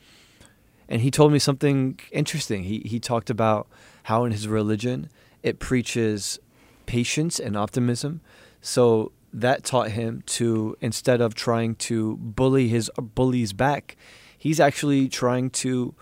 And 0.87 1.01
he 1.01 1.11
told 1.11 1.33
me 1.33 1.39
something 1.39 1.99
interesting. 2.13 2.65
He 2.65 2.81
he 2.81 3.01
talked 3.01 3.31
about 3.31 3.69
how 4.05 4.25
in 4.27 4.33
his 4.33 4.47
religion 4.47 5.09
it 5.43 5.59
preaches 5.59 6.39
patience 6.87 7.39
and 7.39 7.57
optimism. 7.57 8.21
So 8.61 9.13
that 9.33 9.65
taught 9.65 9.93
him 9.93 10.23
to 10.27 10.77
instead 10.81 11.21
of 11.21 11.35
trying 11.35 11.77
to 11.77 12.17
bully 12.17 12.69
his 12.69 12.91
bullies 12.97 13.53
back, 13.53 13.97
he's 14.37 14.61
actually 14.61 15.09
trying 15.09 15.51
to 15.51 15.95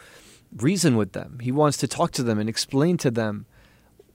reason 0.56 0.96
with 0.96 1.12
them. 1.12 1.38
He 1.40 1.52
wants 1.52 1.76
to 1.78 1.88
talk 1.88 2.10
to 2.12 2.22
them 2.22 2.38
and 2.38 2.48
explain 2.48 2.96
to 2.98 3.10
them 3.10 3.46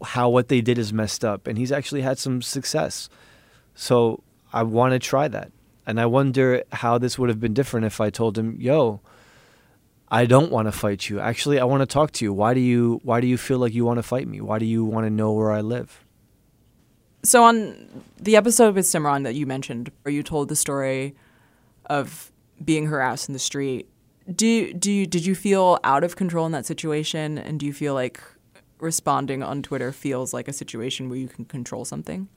how 0.04 0.30
what 0.30 0.48
they 0.48 0.62
did 0.62 0.78
is 0.78 0.92
messed 0.92 1.24
up 1.24 1.48
and 1.48 1.58
he's 1.58 1.72
actually 1.72 2.02
had 2.02 2.18
some 2.18 2.42
success. 2.42 3.08
So 3.76 4.24
I 4.52 4.64
want 4.64 4.94
to 4.94 5.00
try 5.00 5.28
that. 5.28 5.52
And 5.86 6.00
I 6.00 6.06
wonder 6.06 6.64
how 6.72 6.98
this 6.98 7.20
would 7.20 7.30
have 7.30 7.40
been 7.40 7.54
different 7.54 7.86
if 7.86 8.00
I 8.00 8.10
told 8.10 8.38
him, 8.38 8.56
"Yo, 8.60 9.02
I 10.14 10.28
don't 10.28 10.52
want 10.52 10.68
to 10.68 10.72
fight 10.72 11.10
you. 11.10 11.20
Actually, 11.20 11.60
I 11.60 11.64
want 11.64 11.82
to 11.82 11.88
talk 11.88 12.12
to 12.12 12.26
you. 12.26 12.32
Why 12.32 12.54
do 12.54 12.60
you 12.60 13.02
why 13.04 13.20
do 13.20 13.26
you 13.26 13.36
feel 13.36 13.58
like 13.58 13.74
you 13.74 13.84
want 13.84 13.98
to 13.98 14.04
fight 14.04 14.28
me? 14.28 14.42
Why 14.42 14.60
do 14.60 14.66
you 14.66 14.86
want 14.86 15.08
to 15.08 15.10
know 15.10 15.32
where 15.32 15.52
I 15.52 15.62
live?" 15.62 16.06
So 17.24 17.44
on 17.44 18.04
the 18.22 18.36
episode 18.36 18.76
with 18.76 18.86
Simran 18.86 19.24
that 19.24 19.34
you 19.34 19.48
mentioned, 19.48 19.92
where 20.04 20.14
you 20.14 20.22
told 20.22 20.50
the 20.50 20.56
story 20.56 21.16
of 21.88 22.32
being 22.64 22.86
harassed 22.86 23.28
in 23.28 23.34
the 23.34 23.40
street, 23.40 23.90
do 24.36 24.72
do 24.74 24.92
you, 24.92 25.08
did 25.08 25.26
you 25.26 25.34
feel 25.34 25.80
out 25.84 26.04
of 26.04 26.16
control 26.16 26.46
in 26.46 26.52
that 26.52 26.68
situation, 26.68 27.40
and 27.40 27.60
do 27.60 27.66
you 27.66 27.74
feel 27.74 27.96
like 27.96 28.22
responding 28.80 29.42
on 29.42 29.64
Twitter 29.64 29.92
feels 29.92 30.32
like 30.32 30.48
a 30.48 30.54
situation 30.54 31.10
where 31.10 31.18
you 31.18 31.28
can 31.28 31.46
control 31.46 31.86
something? 31.86 32.28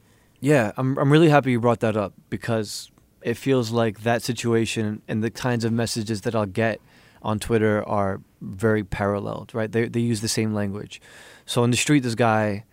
Yeah, 0.41 0.73
I'm 0.79 0.97
I'm 0.97 1.13
really 1.13 1.29
happy 1.29 1.51
you 1.51 1.61
brought 1.61 1.81
that 1.81 1.95
up 1.95 2.15
because 2.31 2.91
it 3.21 3.37
feels 3.37 3.71
like 3.71 4.03
that 4.03 4.23
situation 4.23 5.03
and 5.09 5.23
the 5.23 5.31
kinds 5.31 5.63
of 5.65 5.73
messages 5.73 6.23
that 6.23 6.35
I'll 6.35 6.47
get 6.47 6.81
on 7.23 7.39
Twitter 7.39 7.87
are 7.87 8.21
very 8.41 8.85
paralleled, 8.85 9.55
right? 9.55 9.71
They 9.71 9.89
they 9.89 10.01
use 10.01 10.21
the 10.21 10.29
same 10.29 10.55
language. 10.55 11.01
So 11.45 11.63
on 11.63 11.71
the 11.71 11.77
street, 11.77 12.03
this 12.03 12.15
guy, 12.15 12.65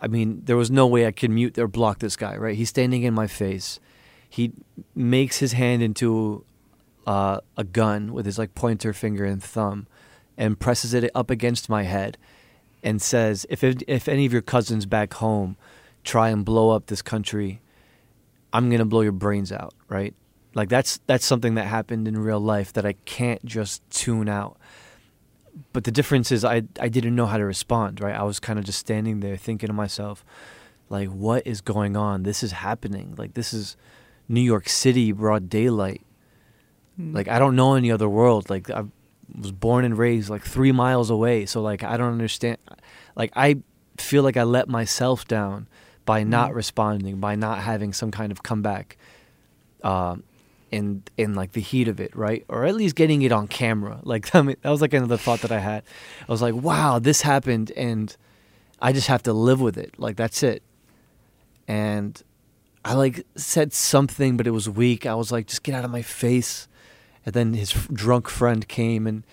I 0.00 0.06
mean, 0.06 0.42
there 0.44 0.56
was 0.56 0.70
no 0.70 0.86
way 0.86 1.06
I 1.06 1.12
could 1.12 1.30
mute 1.30 1.58
or 1.58 1.68
block 1.68 1.98
this 1.98 2.16
guy, 2.16 2.36
right? 2.36 2.56
He's 2.56 2.68
standing 2.68 3.02
in 3.02 3.14
my 3.14 3.26
face. 3.26 3.80
He 4.28 4.52
makes 4.94 5.38
his 5.38 5.52
hand 5.52 5.82
into 5.82 6.44
uh, 7.06 7.40
a 7.56 7.64
gun 7.64 8.12
with 8.12 8.26
his 8.26 8.38
like 8.38 8.54
pointer 8.54 8.92
finger 8.92 9.24
and 9.24 9.42
thumb, 9.42 9.86
and 10.36 10.58
presses 10.58 10.92
it 10.94 11.10
up 11.14 11.30
against 11.30 11.68
my 11.68 11.84
head, 11.84 12.18
and 12.82 13.00
says, 13.00 13.46
"If 13.48 13.64
if 13.64 14.08
any 14.08 14.26
of 14.26 14.32
your 14.32 14.42
cousins 14.42 14.86
back 14.86 15.14
home 15.14 15.56
try 16.04 16.28
and 16.30 16.44
blow 16.44 16.70
up 16.70 16.86
this 16.86 17.02
country, 17.02 17.60
I'm 18.52 18.70
gonna 18.70 18.84
blow 18.84 19.00
your 19.00 19.12
brains 19.12 19.50
out." 19.50 19.74
Right? 19.88 20.14
Like 20.54 20.68
that's 20.68 21.00
that's 21.06 21.24
something 21.24 21.54
that 21.54 21.66
happened 21.66 22.08
in 22.08 22.18
real 22.18 22.40
life 22.40 22.72
that 22.72 22.86
I 22.86 22.94
can't 23.04 23.44
just 23.44 23.88
tune 23.90 24.28
out. 24.28 24.58
but 25.72 25.84
the 25.84 25.90
difference 25.90 26.32
is 26.32 26.44
I 26.44 26.62
I 26.80 26.88
didn't 26.88 27.14
know 27.16 27.26
how 27.26 27.36
to 27.38 27.44
respond. 27.44 28.00
Right, 28.00 28.14
I 28.14 28.22
was 28.22 28.40
kind 28.40 28.58
of 28.58 28.64
just 28.64 28.78
standing 28.78 29.20
there 29.20 29.36
thinking 29.36 29.66
to 29.68 29.72
myself, 29.72 30.24
like, 30.88 31.08
what 31.08 31.46
is 31.46 31.60
going 31.60 31.96
on? 31.96 32.22
This 32.22 32.42
is 32.42 32.52
happening. 32.52 33.14
Like 33.16 33.34
this 33.34 33.52
is 33.52 33.76
New 34.28 34.40
York 34.40 34.68
City, 34.68 35.12
broad 35.12 35.48
daylight. 35.48 36.02
Like 36.98 37.28
I 37.28 37.38
don't 37.38 37.54
know 37.54 37.74
any 37.74 37.92
other 37.92 38.08
world. 38.08 38.50
Like 38.50 38.70
I 38.70 38.84
was 39.38 39.52
born 39.52 39.84
and 39.84 39.96
raised 39.96 40.28
like 40.30 40.42
three 40.42 40.72
miles 40.72 41.10
away. 41.10 41.46
So 41.46 41.62
like 41.62 41.84
I 41.84 41.96
don't 41.96 42.12
understand. 42.12 42.58
Like 43.14 43.32
I 43.36 43.58
feel 43.98 44.22
like 44.24 44.36
I 44.36 44.42
let 44.42 44.68
myself 44.68 45.26
down 45.28 45.68
by 46.04 46.24
not 46.24 46.54
responding, 46.54 47.20
by 47.20 47.36
not 47.36 47.58
having 47.58 47.92
some 47.92 48.10
kind 48.10 48.32
of 48.32 48.42
comeback. 48.42 48.96
Um, 49.84 50.24
in 50.70 51.02
in 51.16 51.34
like 51.34 51.52
the 51.52 51.60
heat 51.60 51.88
of 51.88 52.00
it, 52.00 52.14
right? 52.14 52.44
Or 52.48 52.64
at 52.64 52.74
least 52.74 52.94
getting 52.94 53.22
it 53.22 53.32
on 53.32 53.48
camera. 53.48 54.00
Like 54.08 54.34
I 54.34 54.42
mean, 54.42 54.56
that 54.62 54.70
was 54.70 54.80
like 54.80 54.94
another 54.94 55.16
thought 55.16 55.40
that 55.42 55.52
I 55.52 55.58
had. 55.58 55.82
I 56.28 56.32
was 56.32 56.42
like, 56.42 56.54
wow, 56.54 56.98
this 56.98 57.22
happened, 57.22 57.72
and 57.76 58.16
I 58.80 58.92
just 58.92 59.08
have 59.08 59.22
to 59.24 59.32
live 59.32 59.60
with 59.60 59.76
it. 59.76 59.94
Like 59.98 60.16
that's 60.16 60.42
it. 60.42 60.62
And 61.66 62.20
I 62.84 62.94
like 62.94 63.26
said 63.36 63.72
something, 63.72 64.36
but 64.36 64.46
it 64.46 64.52
was 64.52 64.68
weak. 64.68 65.04
I 65.04 65.14
was 65.14 65.30
like, 65.30 65.46
just 65.46 65.62
get 65.62 65.74
out 65.74 65.84
of 65.84 65.90
my 65.90 66.02
face. 66.02 66.68
And 67.26 67.34
then 67.34 67.52
his 67.52 67.72
drunk 67.92 68.28
friend 68.28 68.66
came, 68.66 69.06
and 69.06 69.24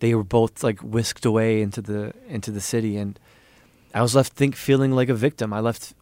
they 0.00 0.14
were 0.14 0.24
both 0.24 0.62
like 0.62 0.80
whisked 0.80 1.26
away 1.26 1.60
into 1.60 1.82
the 1.82 2.14
into 2.26 2.50
the 2.50 2.60
city, 2.60 2.96
and 2.96 3.18
I 3.94 4.02
was 4.02 4.14
left 4.14 4.32
think 4.32 4.56
feeling 4.56 4.92
like 4.92 5.08
a 5.08 5.14
victim. 5.14 5.52
I 5.52 5.60
left. 5.60 5.94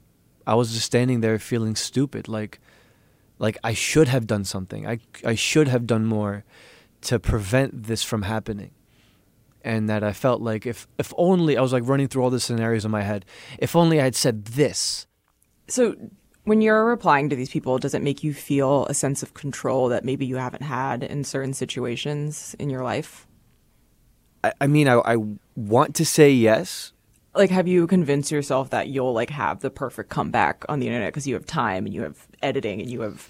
I 0.46 0.54
was 0.54 0.72
just 0.72 0.86
standing 0.86 1.20
there 1.20 1.38
feeling 1.38 1.74
stupid, 1.74 2.28
like 2.28 2.60
like 3.40 3.58
I 3.64 3.74
should 3.74 4.06
have 4.06 4.28
done 4.28 4.44
something. 4.44 4.86
I 4.86 5.00
I 5.24 5.34
should 5.34 5.66
have 5.66 5.86
done 5.86 6.06
more 6.06 6.44
to 7.02 7.18
prevent 7.18 7.84
this 7.84 8.04
from 8.04 8.22
happening. 8.22 8.70
And 9.62 9.90
that 9.90 10.04
I 10.04 10.12
felt 10.12 10.40
like 10.40 10.66
if 10.66 10.86
if 10.98 11.12
only 11.16 11.56
I 11.56 11.62
was 11.62 11.72
like 11.72 11.82
running 11.86 12.06
through 12.06 12.22
all 12.22 12.30
the 12.30 12.38
scenarios 12.38 12.84
in 12.84 12.90
my 12.90 13.02
head. 13.02 13.24
If 13.58 13.74
only 13.74 14.00
I 14.00 14.04
had 14.04 14.14
said 14.14 14.44
this. 14.44 15.06
So, 15.68 15.94
when 16.44 16.60
you're 16.60 16.84
replying 16.84 17.28
to 17.30 17.36
these 17.36 17.50
people, 17.50 17.78
does 17.78 17.94
it 17.94 18.02
make 18.02 18.24
you 18.24 18.32
feel 18.34 18.86
a 18.86 18.94
sense 18.94 19.22
of 19.22 19.34
control 19.34 19.88
that 19.88 20.04
maybe 20.04 20.26
you 20.26 20.36
haven't 20.36 20.62
had 20.62 21.02
in 21.02 21.24
certain 21.24 21.52
situations 21.52 22.56
in 22.58 22.70
your 22.70 22.82
life? 22.82 23.26
I, 24.42 24.52
I 24.62 24.66
mean, 24.66 24.88
I, 24.88 24.94
I 24.94 25.16
want 25.54 25.94
to 25.96 26.04
say 26.04 26.30
yes. 26.30 26.92
Like, 27.34 27.50
have 27.50 27.68
you 27.68 27.86
convinced 27.86 28.32
yourself 28.32 28.70
that 28.70 28.88
you'll 28.88 29.12
like 29.12 29.30
have 29.30 29.60
the 29.60 29.70
perfect 29.70 30.10
comeback 30.10 30.64
on 30.68 30.80
the 30.80 30.86
internet 30.86 31.12
because 31.12 31.26
you 31.26 31.34
have 31.34 31.46
time 31.46 31.86
and 31.86 31.94
you 31.94 32.02
have 32.02 32.26
editing 32.42 32.80
and 32.80 32.90
you 32.90 33.02
have 33.02 33.28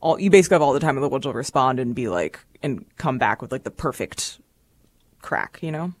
all 0.00 0.18
you 0.18 0.30
basically 0.30 0.56
have 0.56 0.62
all 0.62 0.72
the 0.72 0.80
time 0.80 0.96
in 0.96 1.02
the 1.02 1.08
world 1.08 1.22
to 1.22 1.32
respond 1.32 1.78
and 1.78 1.94
be 1.94 2.08
like 2.08 2.40
and 2.62 2.84
come 2.96 3.18
back 3.18 3.40
with 3.40 3.52
like 3.52 3.64
the 3.64 3.70
perfect 3.70 4.40
crack, 5.22 5.58
you 5.62 5.70
know? 5.70 5.92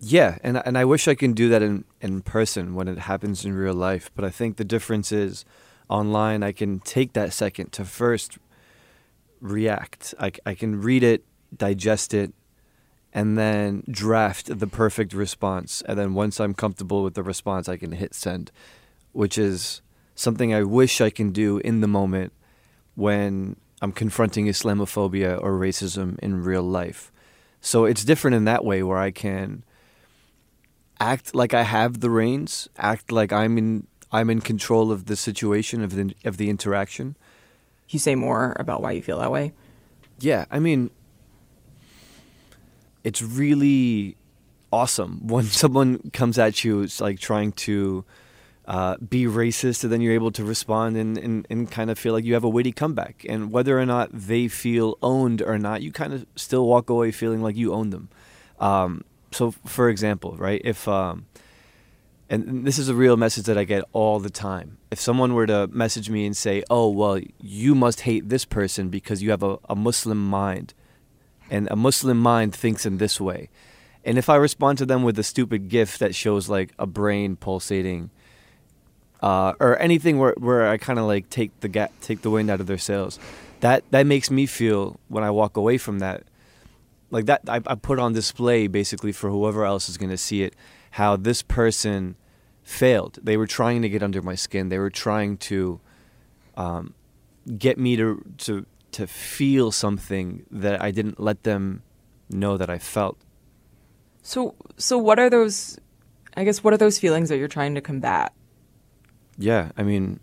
Yeah, 0.00 0.38
and 0.42 0.62
and 0.64 0.78
I 0.78 0.84
wish 0.84 1.08
I 1.08 1.14
can 1.14 1.32
do 1.32 1.48
that 1.48 1.62
in 1.62 1.84
in 2.00 2.22
person 2.22 2.74
when 2.74 2.86
it 2.88 2.98
happens 2.98 3.44
in 3.44 3.54
real 3.54 3.74
life. 3.74 4.10
But 4.14 4.24
I 4.24 4.30
think 4.30 4.56
the 4.56 4.64
difference 4.64 5.10
is, 5.10 5.44
online 5.88 6.42
I 6.42 6.52
can 6.52 6.80
take 6.80 7.14
that 7.14 7.32
second 7.32 7.72
to 7.72 7.84
first 7.84 8.38
react. 9.40 10.14
I 10.20 10.32
I 10.46 10.54
can 10.54 10.80
read 10.80 11.02
it, 11.02 11.24
digest 11.56 12.14
it, 12.14 12.32
and 13.12 13.38
then 13.38 13.82
draft 13.90 14.58
the 14.58 14.66
perfect 14.66 15.12
response. 15.12 15.82
And 15.86 15.98
then 15.98 16.14
once 16.14 16.40
I'm 16.40 16.54
comfortable 16.54 17.02
with 17.02 17.14
the 17.14 17.22
response, 17.22 17.68
I 17.68 17.76
can 17.76 17.92
hit 17.92 18.14
send, 18.14 18.50
which 19.12 19.38
is 19.38 19.80
something 20.14 20.52
I 20.52 20.62
wish 20.62 21.00
I 21.00 21.10
can 21.10 21.30
do 21.30 21.58
in 21.58 21.80
the 21.80 21.88
moment 21.88 22.32
when 22.94 23.56
I'm 23.80 23.92
confronting 23.92 24.46
Islamophobia 24.46 25.40
or 25.40 25.52
racism 25.52 26.18
in 26.18 26.42
real 26.42 26.62
life. 26.62 27.12
So 27.60 27.84
it's 27.84 28.04
different 28.04 28.36
in 28.36 28.44
that 28.44 28.64
way 28.64 28.82
where 28.82 28.98
I 28.98 29.10
can 29.10 29.64
act 31.00 31.34
like 31.34 31.54
I 31.54 31.62
have 31.62 32.00
the 32.00 32.10
reins, 32.10 32.68
act 32.76 33.12
like 33.12 33.32
I'm 33.32 33.56
in 33.58 33.86
I'm 34.10 34.30
in 34.30 34.40
control 34.40 34.90
of 34.90 35.04
the 35.04 35.16
situation 35.16 35.82
of 35.82 35.94
the 35.94 36.14
of 36.24 36.36
the 36.36 36.50
interaction. 36.50 37.14
Can 37.88 37.96
you 37.96 37.98
say 37.98 38.14
more 38.14 38.56
about 38.58 38.82
why 38.82 38.92
you 38.92 39.02
feel 39.02 39.18
that 39.18 39.30
way? 39.30 39.52
Yeah, 40.18 40.46
I 40.50 40.58
mean, 40.58 40.90
it's 43.04 43.22
really 43.22 44.16
awesome 44.72 45.26
when 45.26 45.44
someone 45.44 46.10
comes 46.12 46.38
at 46.38 46.64
you, 46.64 46.82
it's 46.82 47.00
like 47.00 47.18
trying 47.18 47.52
to 47.52 48.04
uh, 48.66 48.96
be 48.96 49.24
racist, 49.24 49.82
and 49.82 49.92
then 49.92 50.00
you're 50.00 50.12
able 50.12 50.30
to 50.30 50.44
respond 50.44 50.96
and, 50.96 51.16
and, 51.16 51.46
and 51.48 51.70
kind 51.70 51.90
of 51.90 51.98
feel 51.98 52.12
like 52.12 52.24
you 52.24 52.34
have 52.34 52.44
a 52.44 52.48
witty 52.48 52.72
comeback. 52.72 53.24
And 53.28 53.50
whether 53.50 53.78
or 53.78 53.86
not 53.86 54.10
they 54.12 54.46
feel 54.46 54.98
owned 55.00 55.40
or 55.40 55.58
not, 55.58 55.80
you 55.80 55.90
kind 55.90 56.12
of 56.12 56.26
still 56.36 56.66
walk 56.66 56.90
away 56.90 57.10
feeling 57.10 57.42
like 57.42 57.56
you 57.56 57.72
own 57.72 57.90
them. 57.90 58.10
Um, 58.60 59.04
so, 59.30 59.52
for 59.64 59.88
example, 59.88 60.36
right, 60.36 60.60
if 60.64 60.86
um, 60.86 61.26
and 62.30 62.66
this 62.66 62.78
is 62.78 62.88
a 62.88 62.94
real 62.94 63.16
message 63.16 63.44
that 63.44 63.56
I 63.56 63.64
get 63.64 63.84
all 63.92 64.20
the 64.20 64.30
time. 64.30 64.76
If 64.90 65.00
someone 65.00 65.32
were 65.34 65.46
to 65.46 65.66
message 65.68 66.10
me 66.10 66.26
and 66.26 66.36
say, 66.36 66.62
"Oh, 66.68 66.88
well, 66.90 67.20
you 67.40 67.74
must 67.74 68.02
hate 68.02 68.28
this 68.28 68.44
person 68.44 68.90
because 68.90 69.22
you 69.22 69.30
have 69.30 69.42
a, 69.42 69.58
a 69.68 69.74
Muslim 69.74 70.28
mind," 70.28 70.74
and 71.50 71.68
a 71.70 71.76
Muslim 71.76 72.18
mind 72.18 72.54
thinks 72.54 72.86
in 72.86 72.98
this 72.98 73.20
way, 73.20 73.48
and 74.04 74.18
if 74.18 74.28
I 74.28 74.36
respond 74.36 74.78
to 74.78 74.86
them 74.86 75.02
with 75.02 75.18
a 75.18 75.22
stupid 75.22 75.68
GIF 75.68 75.98
that 75.98 76.14
shows 76.14 76.48
like 76.48 76.72
a 76.78 76.86
brain 76.86 77.36
pulsating, 77.36 78.10
uh, 79.22 79.52
or 79.60 79.78
anything 79.78 80.18
where 80.18 80.34
where 80.38 80.68
I 80.68 80.78
kind 80.78 80.98
of 80.98 81.06
like 81.06 81.30
take 81.30 81.58
the 81.60 81.68
ga- 81.68 81.92
take 82.00 82.22
the 82.22 82.30
wind 82.30 82.50
out 82.50 82.60
of 82.60 82.66
their 82.66 82.78
sails, 82.78 83.18
that 83.60 83.84
that 83.90 84.06
makes 84.06 84.30
me 84.30 84.46
feel 84.46 84.98
when 85.08 85.24
I 85.24 85.30
walk 85.30 85.56
away 85.56 85.78
from 85.78 85.98
that, 85.98 86.24
like 87.10 87.26
that 87.26 87.42
I, 87.48 87.60
I 87.66 87.74
put 87.74 87.98
on 87.98 88.12
display 88.12 88.66
basically 88.66 89.12
for 89.12 89.30
whoever 89.30 89.64
else 89.64 89.88
is 89.88 89.96
going 89.96 90.10
to 90.10 90.16
see 90.16 90.42
it 90.42 90.54
how 90.92 91.16
this 91.16 91.42
person 91.42 92.16
failed. 92.62 93.18
They 93.22 93.36
were 93.36 93.46
trying 93.46 93.82
to 93.82 93.88
get 93.88 94.02
under 94.02 94.22
my 94.22 94.34
skin. 94.34 94.68
They 94.68 94.78
were 94.78 94.90
trying 94.90 95.36
to 95.38 95.80
um, 96.56 96.94
get 97.56 97.78
me 97.78 97.96
to 97.96 98.22
to 98.38 98.66
to 98.92 99.06
feel 99.06 99.70
something 99.70 100.46
that 100.50 100.82
I 100.82 100.90
didn't 100.90 101.20
let 101.20 101.42
them 101.42 101.82
know 102.30 102.56
that 102.56 102.70
I 102.70 102.78
felt. 102.78 103.18
So 104.22 104.54
so 104.76 104.98
what 104.98 105.18
are 105.18 105.30
those 105.30 105.78
I 106.36 106.44
guess 106.44 106.62
what 106.62 106.72
are 106.72 106.78
those 106.78 106.98
feelings 106.98 107.28
that 107.28 107.38
you're 107.38 107.48
trying 107.48 107.74
to 107.74 107.80
combat? 107.80 108.32
Yeah, 109.38 109.70
I 109.76 109.82
mean, 109.82 110.20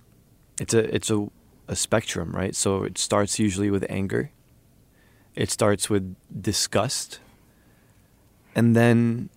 it's 0.60 0.74
a 0.74 0.94
it's 0.94 1.10
a 1.10 1.28
a 1.68 1.76
spectrum, 1.76 2.32
right? 2.32 2.56
So 2.56 2.84
it 2.84 2.98
starts 2.98 3.40
usually 3.40 3.70
with 3.70 3.86
anger. 3.90 4.32
It 5.36 5.50
starts 5.52 5.90
with 5.90 6.16
disgust, 6.42 7.20
and 8.56 8.76
then 8.76 9.30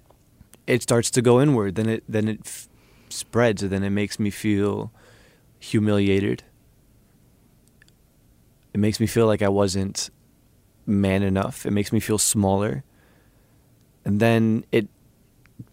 it 0.67 0.83
starts 0.83 1.11
to 1.13 1.23
go 1.23 1.41
inward. 1.41 1.75
Then 1.75 1.89
it 1.89 2.05
then 2.09 2.29
it 2.29 2.41
f- 2.45 2.69
spreads, 3.09 3.63
and 3.63 3.73
then 3.73 3.83
it 3.83 3.91
makes 3.91 4.19
me 4.19 4.31
feel 4.31 4.93
humiliated. 5.59 6.45
It 8.73 8.81
makes 8.81 9.01
me 9.01 9.07
feel 9.07 9.27
like 9.27 9.43
I 9.43 9.49
wasn't 9.49 10.11
man 10.87 11.23
enough. 11.23 11.67
It 11.67 11.73
makes 11.73 11.93
me 11.93 12.01
feel 12.01 12.19
smaller, 12.19 12.85
and 14.05 14.21
then 14.21 14.65
it 14.73 14.89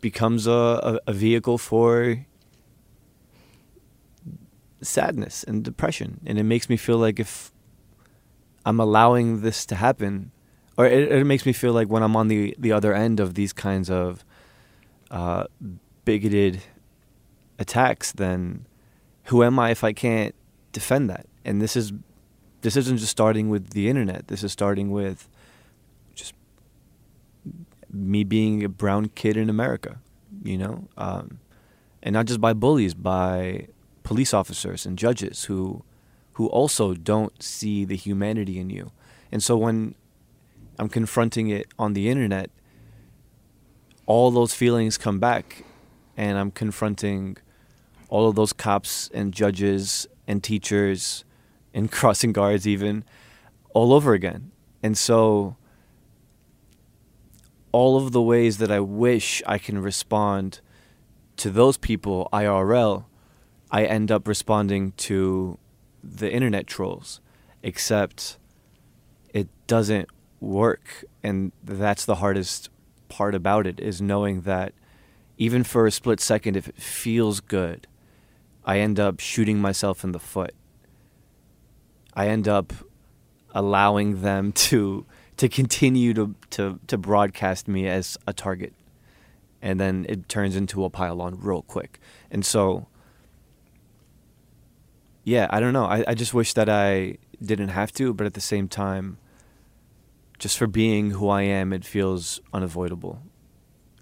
becomes 0.01 0.47
a, 0.47 0.99
a, 1.05 1.13
vehicle 1.13 1.57
for 1.57 2.25
sadness 4.81 5.43
and 5.43 5.63
depression. 5.63 6.21
And 6.25 6.39
it 6.39 6.43
makes 6.43 6.69
me 6.69 6.77
feel 6.77 6.97
like 6.97 7.19
if 7.19 7.51
i'm 8.67 8.79
allowing 8.79 9.41
this 9.41 9.63
to 9.63 9.75
happen 9.75 10.31
or 10.75 10.87
it, 10.87 11.11
it 11.11 11.23
makes 11.23 11.45
me 11.45 11.53
feel 11.53 11.71
like 11.71 11.87
when 11.87 12.01
i'm 12.01 12.15
on 12.15 12.29
the, 12.29 12.55
the 12.57 12.71
other 12.71 12.95
end 12.95 13.19
of 13.19 13.35
these 13.35 13.53
kinds 13.53 13.91
of 13.91 14.25
uh, 15.11 15.43
bigoted 16.03 16.63
attacks 17.59 18.11
then 18.11 18.65
who 19.25 19.43
am 19.43 19.59
i 19.59 19.69
if 19.69 19.83
i 19.83 19.93
can't 19.93 20.33
defend 20.75 21.09
that? 21.09 21.25
And 21.45 21.61
this 21.61 21.75
is 21.75 21.93
this 22.65 22.75
isn't 22.75 22.97
just 22.97 23.11
starting 23.11 23.49
with 23.49 23.69
the 23.71 23.87
internet 23.89 24.27
this 24.27 24.43
is 24.43 24.51
starting 24.51 24.91
with 24.91 25.29
just 26.13 26.33
me 27.91 28.23
being 28.23 28.63
a 28.63 28.69
brown 28.69 29.07
kid 29.09 29.37
in 29.37 29.49
america 29.49 29.99
you 30.43 30.57
know 30.57 30.87
um, 30.97 31.39
and 32.03 32.13
not 32.13 32.25
just 32.25 32.41
by 32.41 32.53
bullies 32.53 32.93
by 32.93 33.67
police 34.03 34.33
officers 34.33 34.85
and 34.85 34.97
judges 34.97 35.45
who 35.45 35.83
who 36.35 36.47
also 36.47 36.93
don't 36.93 37.41
see 37.41 37.85
the 37.85 37.95
humanity 37.95 38.59
in 38.59 38.69
you. 38.69 38.91
And 39.31 39.41
so 39.41 39.57
when 39.57 39.95
I'm 40.77 40.89
confronting 40.89 41.49
it 41.49 41.67
on 41.79 41.93
the 41.93 42.09
internet, 42.09 42.49
all 44.05 44.31
those 44.31 44.53
feelings 44.53 44.97
come 44.97 45.19
back 45.19 45.63
and 46.17 46.37
I'm 46.37 46.51
confronting 46.51 47.37
all 48.09 48.27
of 48.27 48.35
those 48.35 48.53
cops 48.53 49.09
and 49.13 49.33
judges 49.33 50.07
and 50.27 50.43
teachers 50.43 51.24
and 51.75 51.91
crossing 51.99 52.31
guards 52.31 52.67
even 52.67 53.03
all 53.75 53.93
over 53.93 54.13
again. 54.13 54.51
And 54.81 54.97
so 54.97 55.57
all 57.71 57.97
of 57.97 58.11
the 58.11 58.21
ways 58.21 58.57
that 58.57 58.71
I 58.71 58.79
wish 58.79 59.43
I 59.45 59.59
can 59.59 59.77
respond 59.77 60.61
to 61.37 61.51
those 61.51 61.77
people 61.77 62.27
IRL 62.33 63.05
I 63.71 63.83
end 63.83 64.11
up 64.11 64.27
responding 64.27 64.93
to 64.93 65.57
the 66.03 66.31
internet 66.31 66.67
trolls, 66.67 67.19
except 67.61 68.37
it 69.33 69.49
doesn't 69.67 70.07
work. 70.39 71.03
And 71.23 71.51
that's 71.61 72.05
the 72.05 72.15
hardest 72.15 72.69
part 73.09 73.35
about 73.35 73.67
it 73.67 73.79
is 73.79 74.01
knowing 74.01 74.41
that 74.41 74.73
even 75.37 75.63
for 75.63 75.85
a 75.85 75.91
split 75.91 76.21
second, 76.21 76.55
if 76.55 76.69
it 76.69 76.77
feels 76.77 77.41
good, 77.41 77.87
I 78.63 78.79
end 78.79 78.99
up 78.99 79.19
shooting 79.19 79.59
myself 79.59 80.05
in 80.05 80.13
the 80.13 80.19
foot. 80.19 80.53
I 82.15 82.27
end 82.27 82.47
up 82.47 82.73
allowing 83.53 84.21
them 84.21 84.51
to 84.69 85.05
to 85.37 85.49
continue 85.49 86.13
to, 86.13 86.33
to, 86.49 86.79
to 86.87 86.97
broadcast 86.97 87.67
me 87.67 87.89
as 87.89 88.17
a 88.25 88.31
target. 88.31 88.73
And 89.61 89.79
then 89.81 90.05
it 90.07 90.29
turns 90.29 90.55
into 90.55 90.85
a 90.85 90.89
pile 90.89 91.21
on 91.21 91.37
real 91.41 91.61
quick. 91.61 91.99
And 92.31 92.45
so 92.45 92.87
yeah, 95.25 95.47
I 95.49 95.59
don't 95.59 95.73
know. 95.73 95.85
I, 95.85 96.05
I 96.07 96.13
just 96.13 96.33
wish 96.33 96.53
that 96.53 96.69
I 96.69 97.17
didn't 97.43 97.69
have 97.69 97.91
to, 97.93 98.13
but 98.13 98.27
at 98.27 98.35
the 98.35 98.41
same 98.41 98.69
time, 98.69 99.17
just 100.37 100.57
for 100.57 100.67
being 100.67 101.11
who 101.11 101.27
I 101.27 101.41
am, 101.41 101.73
it 101.73 101.83
feels 101.83 102.39
unavoidable. 102.53 103.21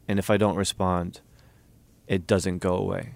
And 0.07 0.19
if 0.19 0.29
I 0.29 0.37
don't 0.37 0.57
respond, 0.57 1.21
it 2.07 2.27
doesn't 2.27 2.57
go 2.59 2.75
away. 2.75 3.13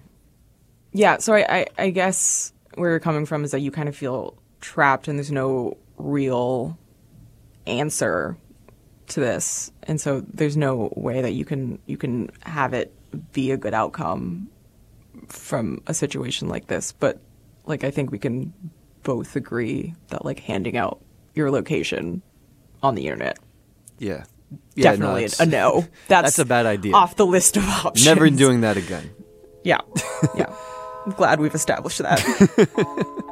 Yeah, 0.92 1.18
so 1.18 1.34
I, 1.34 1.58
I, 1.58 1.66
I 1.76 1.90
guess 1.90 2.52
where 2.74 2.90
you're 2.90 3.00
coming 3.00 3.26
from 3.26 3.44
is 3.44 3.50
that 3.50 3.60
you 3.60 3.70
kind 3.70 3.90
of 3.90 3.94
feel 3.94 4.38
trapped 4.60 5.08
and 5.08 5.18
there's 5.18 5.32
no 5.32 5.76
real 5.96 6.78
answer 7.66 8.36
to 9.08 9.20
this. 9.20 9.70
And 9.84 10.00
so 10.00 10.20
there's 10.32 10.56
no 10.56 10.92
way 10.96 11.20
that 11.22 11.32
you 11.32 11.44
can 11.44 11.78
you 11.86 11.96
can 11.96 12.30
have 12.42 12.74
it 12.74 12.92
be 13.32 13.50
a 13.50 13.56
good 13.56 13.74
outcome 13.74 14.48
from 15.28 15.82
a 15.86 15.94
situation 15.94 16.48
like 16.48 16.66
this. 16.66 16.92
But 16.92 17.20
like 17.66 17.84
I 17.84 17.90
think 17.90 18.10
we 18.10 18.18
can 18.18 18.52
both 19.02 19.36
agree 19.36 19.94
that 20.08 20.24
like 20.24 20.40
handing 20.40 20.76
out 20.76 21.00
your 21.34 21.50
location 21.50 22.20
on 22.82 22.94
the 22.94 23.06
internet 23.06 23.38
Yeah. 23.98 24.24
Yeah, 24.74 24.92
definitely 24.92 25.24
it's- 25.24 25.40
a 25.40 25.46
no. 25.46 25.86
That's 26.08 26.36
that's 26.36 26.38
a 26.38 26.44
bad 26.46 26.64
idea. 26.66 26.94
Off 26.94 27.16
the 27.16 27.26
list 27.26 27.56
of 27.58 27.68
options. 27.68 28.06
Never 28.06 28.30
doing 28.30 28.62
that 28.62 28.76
again. 28.78 29.10
Yeah. 29.62 29.80
Yeah. 30.34 30.54
I'm 31.04 31.12
glad 31.16 31.38
we've 31.40 31.54
established 31.54 31.98
that. 31.98 32.18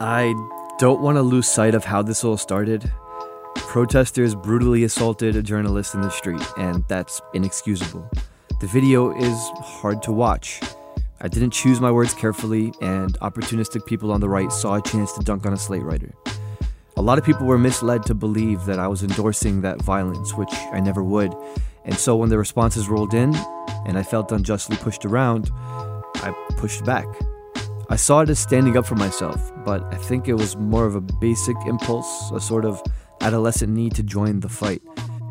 I 0.00 0.34
don't 0.78 1.00
want 1.00 1.16
to 1.16 1.22
lose 1.22 1.46
sight 1.46 1.74
of 1.74 1.84
how 1.84 2.02
this 2.02 2.24
all 2.24 2.36
started. 2.36 2.90
Protesters 3.54 4.34
brutally 4.34 4.82
assaulted 4.82 5.36
a 5.36 5.42
journalist 5.42 5.94
in 5.94 6.00
the 6.00 6.10
street, 6.10 6.42
and 6.58 6.82
that's 6.88 7.20
inexcusable. 7.32 8.10
The 8.60 8.66
video 8.66 9.16
is 9.16 9.36
hard 9.62 10.02
to 10.02 10.12
watch. 10.12 10.60
I 11.20 11.28
didn't 11.28 11.52
choose 11.52 11.80
my 11.80 11.92
words 11.92 12.12
carefully, 12.12 12.72
and 12.80 13.18
opportunistic 13.20 13.86
people 13.86 14.10
on 14.10 14.20
the 14.20 14.28
right 14.28 14.50
saw 14.50 14.74
a 14.74 14.82
chance 14.82 15.12
to 15.12 15.22
dunk 15.22 15.46
on 15.46 15.52
a 15.52 15.56
slate 15.56 15.82
writer. 15.82 16.12
A 16.96 17.02
lot 17.02 17.18
of 17.18 17.24
people 17.24 17.46
were 17.46 17.58
misled 17.58 18.04
to 18.06 18.14
believe 18.14 18.64
that 18.64 18.80
I 18.80 18.88
was 18.88 19.04
endorsing 19.04 19.60
that 19.60 19.80
violence, 19.80 20.34
which 20.34 20.52
I 20.72 20.80
never 20.80 21.04
would. 21.04 21.34
And 21.84 21.96
so 21.96 22.16
when 22.16 22.30
the 22.30 22.38
responses 22.38 22.88
rolled 22.88 23.14
in, 23.14 23.34
and 23.86 23.96
I 23.96 24.02
felt 24.02 24.32
unjustly 24.32 24.76
pushed 24.76 25.04
around, 25.04 25.50
I 25.54 26.34
pushed 26.56 26.84
back. 26.84 27.06
I 27.90 27.96
saw 27.96 28.20
it 28.20 28.30
as 28.30 28.38
standing 28.38 28.78
up 28.78 28.86
for 28.86 28.94
myself, 28.94 29.52
but 29.64 29.82
I 29.92 29.96
think 29.96 30.26
it 30.26 30.34
was 30.34 30.56
more 30.56 30.86
of 30.86 30.94
a 30.94 31.02
basic 31.02 31.56
impulse, 31.66 32.30
a 32.32 32.40
sort 32.40 32.64
of 32.64 32.82
adolescent 33.20 33.72
need 33.72 33.94
to 33.96 34.02
join 34.02 34.40
the 34.40 34.48
fight. 34.48 34.80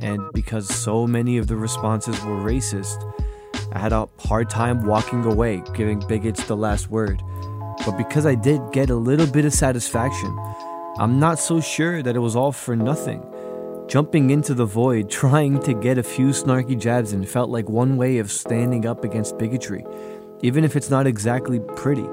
And 0.01 0.21
because 0.33 0.67
so 0.67 1.07
many 1.07 1.37
of 1.37 1.47
the 1.47 1.55
responses 1.55 2.21
were 2.23 2.35
racist, 2.35 3.01
I 3.71 3.79
had 3.79 3.91
a 3.91 4.07
hard 4.19 4.51
time 4.51 4.85
walking 4.85 5.25
away, 5.25 5.63
giving 5.73 5.99
bigots 6.07 6.43
the 6.45 6.55
last 6.55 6.91
word. 6.91 7.23
But 7.85 7.97
because 7.97 8.27
I 8.27 8.35
did 8.35 8.61
get 8.71 8.91
a 8.91 8.95
little 8.95 9.27
bit 9.27 9.45
of 9.45 9.53
satisfaction, 9.53 10.37
I'm 10.99 11.19
not 11.19 11.39
so 11.39 11.59
sure 11.59 12.03
that 12.03 12.15
it 12.15 12.19
was 12.19 12.35
all 12.35 12.51
for 12.51 12.75
nothing. 12.75 13.25
Jumping 13.87 14.29
into 14.29 14.53
the 14.53 14.65
void, 14.65 15.09
trying 15.09 15.59
to 15.63 15.73
get 15.73 15.97
a 15.97 16.03
few 16.03 16.27
snarky 16.27 16.79
jabs 16.79 17.13
in, 17.13 17.25
felt 17.25 17.49
like 17.49 17.67
one 17.67 17.97
way 17.97 18.19
of 18.19 18.31
standing 18.31 18.85
up 18.85 19.03
against 19.03 19.39
bigotry, 19.39 19.83
even 20.43 20.63
if 20.63 20.75
it's 20.75 20.91
not 20.91 21.07
exactly 21.07 21.59
pretty. 21.75 22.07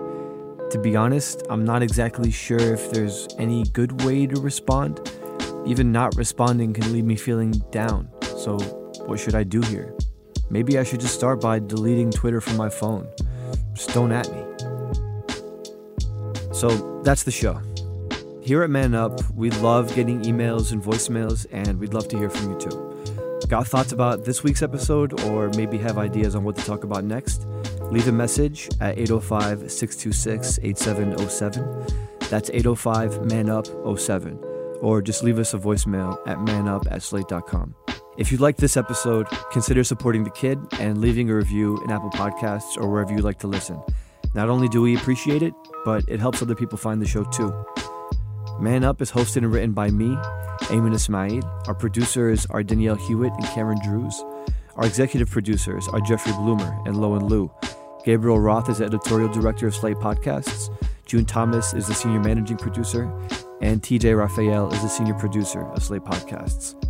To 0.71 0.79
be 0.79 0.95
honest, 0.95 1.43
I'm 1.51 1.65
not 1.65 1.83
exactly 1.83 2.31
sure 2.31 2.61
if 2.61 2.93
there's 2.93 3.27
any 3.39 3.65
good 3.73 4.03
way 4.03 4.29
to 4.29 4.41
respond. 4.41 5.01
Even 5.67 5.91
not 5.91 6.15
responding 6.15 6.73
can 6.73 6.93
leave 6.93 7.05
me 7.05 7.17
feeling 7.17 7.51
down. 7.73 8.09
So, 8.37 8.57
what 9.07 9.19
should 9.19 9.35
I 9.35 9.43
do 9.43 9.61
here? 9.63 9.93
Maybe 10.49 10.79
I 10.79 10.85
should 10.85 11.01
just 11.01 11.17
start 11.17 11.41
by 11.41 11.59
deleting 11.59 12.13
Twitter 12.13 12.41
from 12.41 12.57
my 12.57 12.69
phone. 12.69 13.09
Just 13.75 13.93
don't 13.93 14.13
at 14.13 14.31
me. 14.33 14.45
So, 16.55 17.03
that's 17.03 17.25
the 17.25 17.33
show. 17.33 17.61
Here 18.41 18.63
at 18.63 18.71
Man 18.71 18.95
Up, 18.95 19.21
we 19.33 19.51
love 19.51 19.93
getting 19.97 20.23
emails 20.23 20.71
and 20.71 20.81
voicemails, 20.81 21.47
and 21.51 21.81
we'd 21.81 21.95
love 21.95 22.07
to 22.09 22.17
hear 22.17 22.31
from 22.31 22.53
you 22.53 22.59
too. 22.61 23.41
Got 23.49 23.67
thoughts 23.67 23.91
about 23.91 24.25
this 24.25 24.45
week's 24.45 24.63
episode, 24.63 25.21
or 25.25 25.49
maybe 25.57 25.79
have 25.79 25.99
ideas 25.99 26.37
on 26.37 26.45
what 26.45 26.57
to 26.59 26.65
talk 26.65 26.85
about 26.85 27.03
next? 27.03 27.45
Leave 27.91 28.07
a 28.07 28.13
message 28.13 28.69
at 28.81 28.99
805 28.99 29.71
626 29.71 30.61
8707. 30.63 31.87
That's 32.31 32.49
805 32.51 33.27
Man 33.27 33.51
Up 33.51 33.67
07. 33.99 34.39
Or 34.81 35.03
just 35.03 35.23
leave 35.23 35.39
us 35.39 35.53
a 35.55 35.59
voicemail 35.59 36.19
at 36.27 36.41
manup 36.41 36.87
at 36.91 37.03
slate.com. 37.03 37.75
If 38.17 38.31
you 38.31 38.39
like 38.39 38.57
this 38.57 38.77
episode, 38.77 39.27
consider 39.51 39.83
supporting 39.83 40.25
the 40.25 40.31
kid 40.31 40.59
and 40.79 40.99
leaving 40.99 41.31
a 41.31 41.35
review 41.35 41.83
in 41.85 41.91
Apple 41.91 42.11
Podcasts 42.11 42.77
or 42.77 42.89
wherever 42.89 43.13
you 43.13 43.23
like 43.23 43.39
to 43.41 43.47
listen. 43.47 43.83
Not 44.35 44.49
only 44.49 44.69
do 44.69 44.83
we 44.83 44.97
appreciate 44.97 45.43
it, 45.43 45.53
but 45.85 46.05
it 46.09 46.21
helps 46.21 46.41
other 46.41 46.55
people 46.55 46.79
find 46.79 47.03
the 47.03 47.07
show 47.07 47.25
too. 47.25 47.53
Man 48.61 48.85
Up 48.85 49.01
is 49.03 49.11
hosted 49.11 49.39
and 49.39 49.53
written 49.53 49.73
by 49.73 49.91
me, 49.91 50.15
Aymann 50.69 50.95
Ismail. 50.95 51.43
Our 51.67 51.75
producers 51.75 52.47
are 52.51 52.63
Danielle 52.63 52.95
Hewitt 52.95 53.33
and 53.33 53.45
Cameron 53.47 53.81
Drews. 53.83 54.23
Our 54.77 54.87
executive 54.87 55.31
producers 55.31 55.89
are 55.89 56.01
Jeffrey 56.01 56.33
Bloomer 56.35 56.79
and 56.87 56.97
Lowen 56.97 57.29
Liu. 57.29 57.51
Gabriel 58.05 58.41
Roth 58.41 58.71
is 58.71 58.79
the 58.79 58.87
editorial 58.87 59.29
director 59.29 59.67
of 59.67 59.75
Slate 59.75 59.97
Podcasts. 59.99 60.75
June 61.05 61.25
Thomas 61.25 61.75
is 61.75 61.87
the 61.87 61.95
senior 61.95 62.21
managing 62.21 62.57
producer. 62.57 63.13
And 63.61 63.83
TJ 63.83 64.17
Raphael 64.17 64.73
is 64.73 64.81
the 64.81 64.89
senior 64.89 65.15
producer 65.15 65.67
of 65.67 65.83
Slate 65.83 66.05
Podcasts. 66.05 66.90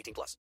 18 0.01 0.13
plus. 0.13 0.37